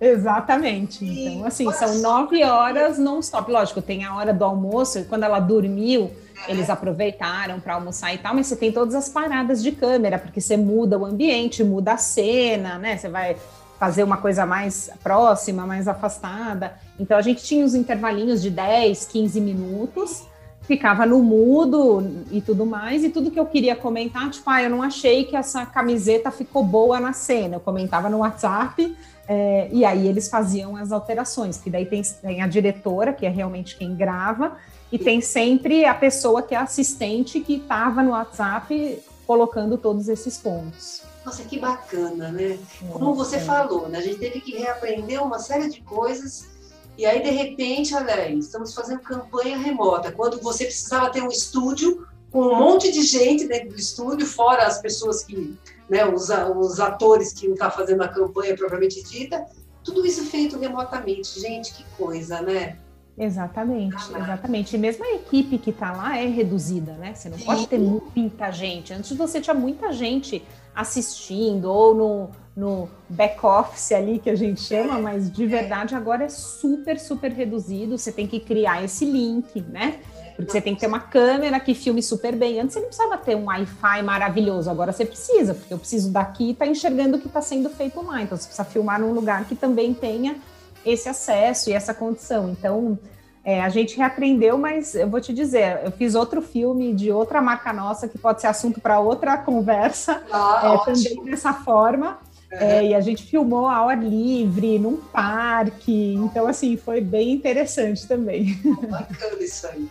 Exatamente. 0.00 1.04
Então, 1.04 1.46
assim, 1.46 1.70
são 1.72 1.98
nove 2.00 2.42
horas 2.44 2.98
non-stop. 2.98 3.50
Lógico, 3.50 3.80
tem 3.80 4.04
a 4.04 4.14
hora 4.14 4.32
do 4.32 4.44
almoço, 4.44 5.04
quando 5.04 5.24
ela 5.24 5.40
dormiu, 5.40 6.10
é. 6.46 6.50
eles 6.50 6.68
aproveitaram 6.68 7.58
para 7.60 7.74
almoçar 7.74 8.14
e 8.14 8.18
tal, 8.18 8.34
mas 8.34 8.46
você 8.46 8.56
tem 8.56 8.70
todas 8.70 8.94
as 8.94 9.08
paradas 9.08 9.62
de 9.62 9.72
câmera, 9.72 10.18
porque 10.18 10.40
você 10.40 10.56
muda 10.56 10.98
o 10.98 11.04
ambiente, 11.04 11.64
muda 11.64 11.92
a 11.92 11.96
cena, 11.96 12.78
né? 12.78 12.96
Você 12.96 13.08
vai 13.08 13.36
fazer 13.78 14.02
uma 14.02 14.16
coisa 14.16 14.46
mais 14.46 14.90
próxima, 15.02 15.66
mais 15.66 15.86
afastada. 15.86 16.74
Então 16.98 17.16
a 17.16 17.22
gente 17.22 17.42
tinha 17.42 17.64
os 17.64 17.74
intervalinhos 17.74 18.40
de 18.42 18.50
10, 18.50 19.06
15 19.06 19.40
minutos, 19.40 20.24
ficava 20.62 21.06
no 21.06 21.22
mudo 21.22 22.24
e 22.30 22.40
tudo 22.40 22.66
mais, 22.66 23.04
e 23.04 23.10
tudo 23.10 23.30
que 23.30 23.38
eu 23.38 23.46
queria 23.46 23.76
comentar, 23.76 24.30
tipo, 24.30 24.48
ah, 24.50 24.62
eu 24.62 24.70
não 24.70 24.82
achei 24.82 25.24
que 25.24 25.36
essa 25.36 25.64
camiseta 25.64 26.30
ficou 26.30 26.64
boa 26.64 26.98
na 26.98 27.12
cena. 27.12 27.56
Eu 27.56 27.60
comentava 27.60 28.08
no 28.08 28.18
WhatsApp, 28.18 28.96
é, 29.28 29.68
e 29.72 29.84
aí 29.84 30.06
eles 30.06 30.28
faziam 30.28 30.76
as 30.76 30.92
alterações, 30.92 31.56
que 31.56 31.70
daí 31.70 31.86
tem, 31.86 32.02
tem 32.02 32.42
a 32.42 32.46
diretora, 32.46 33.12
que 33.12 33.26
é 33.26 33.28
realmente 33.28 33.76
quem 33.76 33.94
grava, 33.94 34.56
e 34.90 34.98
tem 34.98 35.20
sempre 35.20 35.84
a 35.84 35.94
pessoa 35.94 36.42
que 36.42 36.54
é 36.54 36.58
assistente 36.58 37.40
que 37.40 37.56
estava 37.56 38.02
no 38.02 38.10
WhatsApp 38.10 39.02
colocando 39.26 39.76
todos 39.76 40.08
esses 40.08 40.38
pontos. 40.38 41.02
Nossa, 41.24 41.42
que 41.42 41.58
bacana, 41.58 42.30
né? 42.30 42.56
Como 42.92 43.14
você 43.14 43.40
falou, 43.40 43.88
né? 43.88 43.98
a 43.98 44.02
gente 44.02 44.18
teve 44.18 44.40
que 44.40 44.56
reaprender 44.56 45.20
uma 45.20 45.40
série 45.40 45.68
de 45.68 45.80
coisas 45.80 46.56
e 46.98 47.04
aí, 47.04 47.22
de 47.22 47.30
repente, 47.30 47.94
olha 47.94 48.14
aí, 48.14 48.38
estamos 48.38 48.74
fazendo 48.74 49.00
campanha 49.00 49.58
remota. 49.58 50.10
Quando 50.10 50.40
você 50.40 50.64
precisava 50.64 51.10
ter 51.10 51.22
um 51.22 51.28
estúdio 51.28 52.06
com 52.30 52.40
um 52.40 52.58
monte 52.58 52.90
de 52.90 53.02
gente 53.02 53.46
dentro 53.46 53.70
do 53.70 53.76
estúdio, 53.76 54.26
fora 54.26 54.66
as 54.66 54.80
pessoas 54.80 55.22
que, 55.22 55.54
né, 55.88 56.06
os, 56.06 56.28
os 56.28 56.80
atores 56.80 57.32
que 57.32 57.46
não 57.46 57.54
estão 57.54 57.70
tá 57.70 57.76
fazendo 57.76 58.02
a 58.02 58.08
campanha 58.08 58.56
propriamente 58.56 59.02
dita, 59.02 59.46
tudo 59.84 60.04
isso 60.04 60.24
feito 60.24 60.58
remotamente. 60.58 61.40
Gente, 61.40 61.72
que 61.72 61.84
coisa, 61.96 62.40
né? 62.42 62.76
Exatamente, 63.18 63.96
exatamente. 64.14 64.76
E 64.76 64.78
mesmo 64.78 65.04
a 65.04 65.14
equipe 65.14 65.56
que 65.56 65.70
está 65.70 65.92
lá 65.92 66.18
é 66.18 66.26
reduzida, 66.26 66.92
né? 66.92 67.14
Você 67.14 67.30
não 67.30 67.38
pode 67.38 67.66
ter 67.66 67.78
muita 67.78 68.50
gente. 68.50 68.92
Antes 68.92 69.16
você 69.16 69.40
tinha 69.40 69.54
muita 69.54 69.90
gente 69.90 70.44
assistindo 70.74 71.64
ou 71.72 71.94
no, 71.94 72.30
no 72.54 72.88
back-office 73.08 73.92
ali 73.92 74.18
que 74.18 74.28
a 74.28 74.34
gente 74.34 74.60
chama, 74.60 74.98
mas 74.98 75.30
de 75.30 75.46
verdade 75.46 75.94
agora 75.94 76.24
é 76.24 76.28
super, 76.28 76.98
super 76.98 77.32
reduzido. 77.32 77.96
Você 77.96 78.12
tem 78.12 78.26
que 78.26 78.38
criar 78.38 78.84
esse 78.84 79.06
link, 79.06 79.62
né? 79.62 79.98
Porque 80.36 80.52
você 80.52 80.60
tem 80.60 80.74
que 80.74 80.80
ter 80.80 80.86
uma 80.86 81.00
câmera 81.00 81.58
que 81.58 81.74
filme 81.74 82.02
super 82.02 82.36
bem. 82.36 82.60
Antes 82.60 82.74
você 82.74 82.80
não 82.80 82.88
precisava 82.88 83.16
ter 83.16 83.34
um 83.34 83.46
Wi-Fi 83.46 84.02
maravilhoso, 84.02 84.70
agora 84.70 84.92
você 84.92 85.06
precisa, 85.06 85.54
porque 85.54 85.72
eu 85.72 85.78
preciso 85.78 86.12
daqui 86.12 86.50
e 86.50 86.54
tá 86.54 86.66
enxergando 86.66 87.16
o 87.16 87.20
que 87.20 87.26
está 87.26 87.40
sendo 87.40 87.70
feito 87.70 88.04
lá. 88.04 88.22
Então 88.22 88.36
você 88.36 88.46
precisa 88.46 88.64
filmar 88.64 89.00
num 89.00 89.12
lugar 89.12 89.44
que 89.46 89.56
também 89.56 89.94
tenha 89.94 90.36
esse 90.84 91.08
acesso 91.08 91.70
e 91.70 91.72
essa 91.72 91.94
condição. 91.94 92.50
Então, 92.50 92.98
é, 93.42 93.62
a 93.62 93.68
gente 93.68 93.96
reaprendeu, 93.96 94.58
mas 94.58 94.94
eu 94.94 95.08
vou 95.08 95.20
te 95.20 95.32
dizer, 95.32 95.80
eu 95.84 95.90
fiz 95.90 96.14
outro 96.14 96.42
filme 96.42 96.92
de 96.92 97.10
outra 97.10 97.40
marca 97.40 97.72
nossa 97.72 98.08
que 98.08 98.18
pode 98.18 98.40
ser 98.40 98.48
assunto 98.48 98.80
para 98.80 99.00
outra 99.00 99.38
conversa, 99.38 100.22
ah, 100.30 100.80
é, 100.82 100.92
também 100.92 101.24
dessa 101.24 101.52
forma. 101.52 102.18
É, 102.50 102.86
e 102.86 102.94
a 102.94 103.00
gente 103.00 103.24
filmou 103.24 103.66
ao 103.66 103.88
ar 103.88 104.02
livre, 104.02 104.78
num 104.78 104.96
parque. 104.96 106.14
Então, 106.14 106.46
assim, 106.46 106.76
foi 106.76 107.00
bem 107.00 107.32
interessante 107.32 108.06
também. 108.06 108.54
Bacana 108.88 109.42
isso 109.42 109.66
aí. 109.66 109.88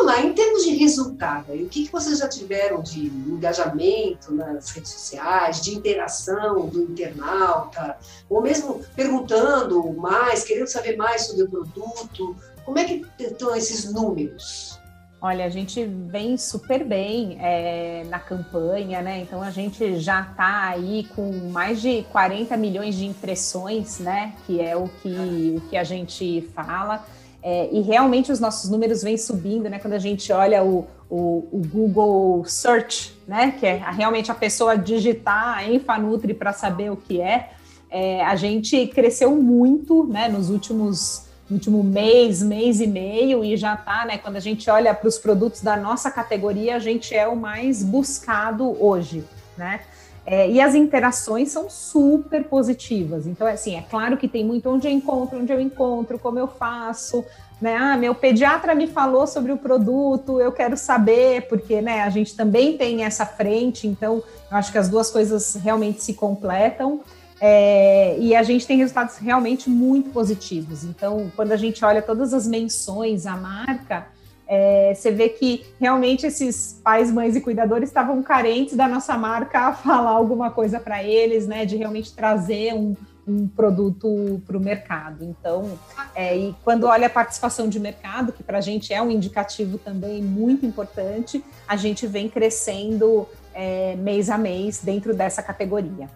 Vamos 0.00 0.14
lá, 0.14 0.22
em 0.22 0.32
termos 0.32 0.64
de 0.64 0.70
resultado, 0.76 1.52
o 1.52 1.68
que, 1.68 1.84
que 1.84 1.92
vocês 1.92 2.20
já 2.20 2.26
tiveram 2.26 2.80
de 2.80 3.08
engajamento 3.08 4.32
nas 4.32 4.70
redes 4.70 4.92
sociais, 4.92 5.60
de 5.60 5.74
interação 5.74 6.68
do 6.68 6.84
internauta, 6.84 7.98
ou 8.26 8.40
mesmo 8.40 8.82
perguntando 8.96 9.92
mais, 9.92 10.42
querendo 10.42 10.68
saber 10.68 10.96
mais 10.96 11.26
sobre 11.26 11.42
o 11.42 11.50
produto? 11.50 12.34
Como 12.64 12.78
é 12.78 12.84
que 12.84 13.04
estão 13.18 13.54
esses 13.54 13.92
números? 13.92 14.80
Olha, 15.20 15.44
a 15.44 15.50
gente 15.50 15.84
vem 15.84 16.38
super 16.38 16.82
bem 16.82 17.36
é, 17.38 18.04
na 18.08 18.18
campanha, 18.18 19.02
né? 19.02 19.20
Então 19.20 19.42
a 19.42 19.50
gente 19.50 20.00
já 20.00 20.22
está 20.22 20.68
aí 20.68 21.06
com 21.14 21.30
mais 21.50 21.82
de 21.82 22.04
40 22.04 22.56
milhões 22.56 22.94
de 22.94 23.04
impressões, 23.04 23.98
né? 23.98 24.34
Que 24.46 24.62
é 24.62 24.74
o 24.74 24.88
que, 24.88 25.56
o 25.58 25.60
que 25.68 25.76
a 25.76 25.84
gente 25.84 26.48
fala. 26.54 27.04
É, 27.42 27.68
e 27.72 27.80
realmente 27.80 28.30
os 28.30 28.38
nossos 28.38 28.70
números 28.70 29.02
vêm 29.02 29.16
subindo, 29.16 29.68
né? 29.68 29.78
Quando 29.78 29.94
a 29.94 29.98
gente 29.98 30.30
olha 30.32 30.62
o, 30.62 30.86
o, 31.08 31.48
o 31.50 31.62
Google 31.66 32.44
Search, 32.44 33.16
né? 33.26 33.52
Que 33.58 33.66
é 33.66 33.82
realmente 33.90 34.30
a 34.30 34.34
pessoa 34.34 34.76
digitar 34.76 35.68
em 35.68 35.78
Fanutri 35.78 36.34
para 36.34 36.52
saber 36.52 36.90
o 36.90 36.96
que 36.96 37.20
é, 37.20 37.50
é. 37.90 38.22
A 38.24 38.36
gente 38.36 38.86
cresceu 38.88 39.34
muito, 39.36 40.04
né? 40.04 40.28
Nos 40.28 40.50
últimos 40.50 41.28
último 41.50 41.82
mês, 41.82 42.40
mês 42.42 42.80
e 42.80 42.86
meio, 42.86 43.44
e 43.44 43.56
já 43.56 43.74
está, 43.74 44.04
né? 44.04 44.18
Quando 44.18 44.36
a 44.36 44.40
gente 44.40 44.70
olha 44.70 44.94
para 44.94 45.08
os 45.08 45.18
produtos 45.18 45.62
da 45.62 45.76
nossa 45.76 46.10
categoria, 46.10 46.76
a 46.76 46.78
gente 46.78 47.14
é 47.14 47.26
o 47.26 47.34
mais 47.34 47.82
buscado 47.82 48.76
hoje, 48.80 49.24
né? 49.56 49.80
É, 50.26 50.48
e 50.50 50.60
as 50.60 50.74
interações 50.74 51.50
são 51.50 51.68
super 51.68 52.44
positivas. 52.44 53.26
Então, 53.26 53.46
assim, 53.46 53.76
é 53.76 53.82
claro 53.82 54.16
que 54.16 54.28
tem 54.28 54.44
muito 54.44 54.68
onde 54.68 54.86
eu 54.86 54.92
encontro, 54.92 55.38
onde 55.38 55.52
eu 55.52 55.60
encontro, 55.60 56.18
como 56.18 56.38
eu 56.38 56.46
faço, 56.46 57.24
né? 57.60 57.76
Ah, 57.76 57.96
meu 57.96 58.14
pediatra 58.14 58.74
me 58.74 58.86
falou 58.86 59.26
sobre 59.26 59.52
o 59.52 59.56
produto, 59.56 60.40
eu 60.40 60.52
quero 60.52 60.76
saber, 60.76 61.48
porque 61.48 61.80
né, 61.80 62.02
a 62.02 62.10
gente 62.10 62.34
também 62.34 62.76
tem 62.76 63.04
essa 63.04 63.26
frente, 63.26 63.86
então 63.86 64.22
eu 64.50 64.56
acho 64.56 64.72
que 64.72 64.78
as 64.78 64.88
duas 64.88 65.10
coisas 65.10 65.54
realmente 65.56 66.02
se 66.02 66.14
completam. 66.14 67.00
É, 67.42 68.18
e 68.18 68.36
a 68.36 68.42
gente 68.42 68.66
tem 68.66 68.76
resultados 68.76 69.16
realmente 69.16 69.70
muito 69.70 70.10
positivos. 70.10 70.84
Então, 70.84 71.32
quando 71.34 71.52
a 71.52 71.56
gente 71.56 71.82
olha 71.82 72.02
todas 72.02 72.34
as 72.34 72.46
menções 72.46 73.26
à 73.26 73.34
marca, 73.34 74.06
é, 74.52 74.92
você 74.92 75.12
vê 75.12 75.28
que 75.28 75.64
realmente 75.78 76.26
esses 76.26 76.80
pais, 76.82 77.08
mães 77.12 77.36
e 77.36 77.40
cuidadores 77.40 77.88
estavam 77.88 78.20
carentes 78.20 78.76
da 78.76 78.88
nossa 78.88 79.16
marca 79.16 79.68
a 79.68 79.72
falar 79.72 80.10
alguma 80.10 80.50
coisa 80.50 80.80
para 80.80 81.04
eles, 81.04 81.46
né? 81.46 81.64
De 81.64 81.76
realmente 81.76 82.12
trazer 82.12 82.74
um, 82.74 82.96
um 83.24 83.46
produto 83.46 84.42
para 84.44 84.56
o 84.56 84.60
mercado. 84.60 85.24
Então, 85.24 85.78
é, 86.16 86.36
e 86.36 86.56
quando 86.64 86.84
olha 86.84 87.06
a 87.06 87.10
participação 87.10 87.68
de 87.68 87.78
mercado, 87.78 88.32
que 88.32 88.42
para 88.42 88.58
a 88.58 88.60
gente 88.60 88.92
é 88.92 89.00
um 89.00 89.08
indicativo 89.08 89.78
também 89.78 90.20
muito 90.20 90.66
importante, 90.66 91.44
a 91.68 91.76
gente 91.76 92.04
vem 92.08 92.28
crescendo 92.28 93.28
é, 93.54 93.94
mês 93.94 94.28
a 94.28 94.36
mês 94.36 94.80
dentro 94.82 95.14
dessa 95.14 95.44
categoria. 95.44 96.10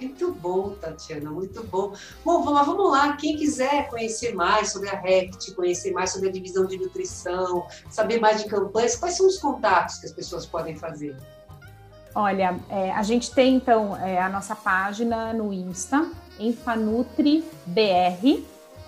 Muito 0.00 0.32
bom, 0.32 0.70
Tatiana, 0.70 1.30
muito 1.30 1.62
bom. 1.64 1.92
Bom, 2.24 2.42
vamos, 2.42 2.66
vamos 2.66 2.90
lá. 2.90 3.14
Quem 3.16 3.36
quiser 3.36 3.88
conhecer 3.90 4.34
mais 4.34 4.72
sobre 4.72 4.88
a 4.88 4.98
RECT, 4.98 5.54
conhecer 5.54 5.92
mais 5.92 6.10
sobre 6.10 6.30
a 6.30 6.32
divisão 6.32 6.64
de 6.64 6.78
nutrição, 6.78 7.66
saber 7.90 8.18
mais 8.18 8.42
de 8.42 8.48
campanhas, 8.48 8.96
quais 8.96 9.16
são 9.16 9.26
os 9.26 9.36
contatos 9.36 9.98
que 9.98 10.06
as 10.06 10.12
pessoas 10.12 10.46
podem 10.46 10.74
fazer? 10.74 11.14
Olha, 12.14 12.58
é, 12.70 12.90
a 12.92 13.02
gente 13.02 13.30
tem 13.32 13.56
então 13.56 13.94
é, 13.96 14.20
a 14.20 14.28
nossa 14.28 14.56
página 14.56 15.34
no 15.34 15.52
Insta, 15.52 16.10
EnfanutriBR, 16.38 17.44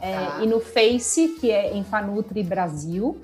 é, 0.01 0.17
tá. 0.17 0.39
e 0.43 0.47
no 0.47 0.61
Face, 0.61 1.37
que 1.41 1.51
é 1.51 1.77
Enfanutri 1.77 2.43
Brasil. 2.43 3.21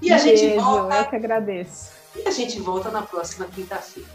E 0.02 0.12
a 0.12 0.18
beijo, 0.18 0.44
gente 0.44 0.58
volta. 0.58 0.96
Eu 0.96 1.06
que 1.10 1.16
agradeço. 1.16 1.92
E 2.16 2.28
a 2.28 2.32
gente 2.32 2.60
volta 2.60 2.90
na 2.90 3.02
próxima 3.02 3.46
quinta-feira. 3.46 4.10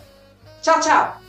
Tchau, 0.63 0.81
tchau. 0.81 1.21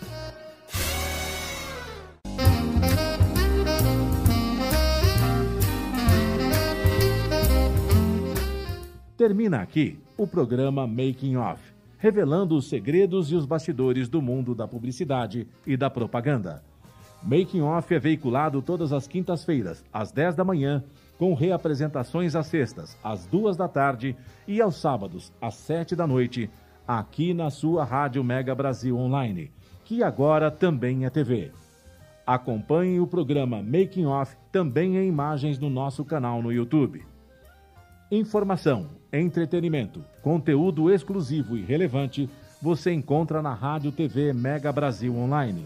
Termina 9.17 9.61
aqui 9.61 9.97
o 10.15 10.27
programa 10.27 10.85
Making 10.85 11.37
Off, 11.37 11.59
revelando 11.97 12.55
os 12.55 12.69
segredos 12.69 13.31
e 13.31 13.35
os 13.35 13.47
bastidores 13.47 14.07
do 14.07 14.21
mundo 14.21 14.53
da 14.53 14.67
publicidade 14.67 15.47
e 15.65 15.75
da 15.75 15.89
propaganda. 15.89 16.63
Making 17.23 17.61
Off 17.61 17.93
é 17.93 17.99
veiculado 17.99 18.61
todas 18.61 18.93
as 18.93 19.07
quintas-feiras, 19.07 19.83
às 19.91 20.11
10 20.11 20.35
da 20.35 20.43
manhã, 20.43 20.83
com 21.17 21.33
reapresentações 21.33 22.35
às 22.35 22.47
sextas, 22.47 22.97
às 23.03 23.25
duas 23.25 23.57
da 23.57 23.67
tarde 23.67 24.15
e 24.47 24.61
aos 24.61 24.79
sábados, 24.79 25.33
às 25.41 25.55
sete 25.55 25.95
da 25.95 26.05
noite, 26.05 26.49
aqui 26.87 27.33
na 27.33 27.49
sua 27.49 27.83
Rádio 27.83 28.23
Mega 28.23 28.53
Brasil 28.53 28.97
Online, 28.97 29.51
que 29.83 30.03
agora 30.03 30.51
também 30.51 31.05
é 31.05 31.09
TV. 31.09 31.51
Acompanhe 32.25 32.99
o 32.99 33.07
programa 33.07 33.63
Making 33.63 34.05
Off 34.05 34.35
também 34.51 34.97
em 34.97 35.07
imagens 35.07 35.57
no 35.57 35.69
nosso 35.69 36.05
canal 36.05 36.41
no 36.41 36.51
YouTube. 36.51 37.03
Informação, 38.11 38.87
entretenimento, 39.11 40.03
conteúdo 40.21 40.91
exclusivo 40.91 41.57
e 41.57 41.61
relevante 41.61 42.29
você 42.61 42.91
encontra 42.91 43.41
na 43.41 43.53
Rádio 43.53 43.91
TV 43.91 44.33
Mega 44.33 44.71
Brasil 44.71 45.15
Online, 45.15 45.65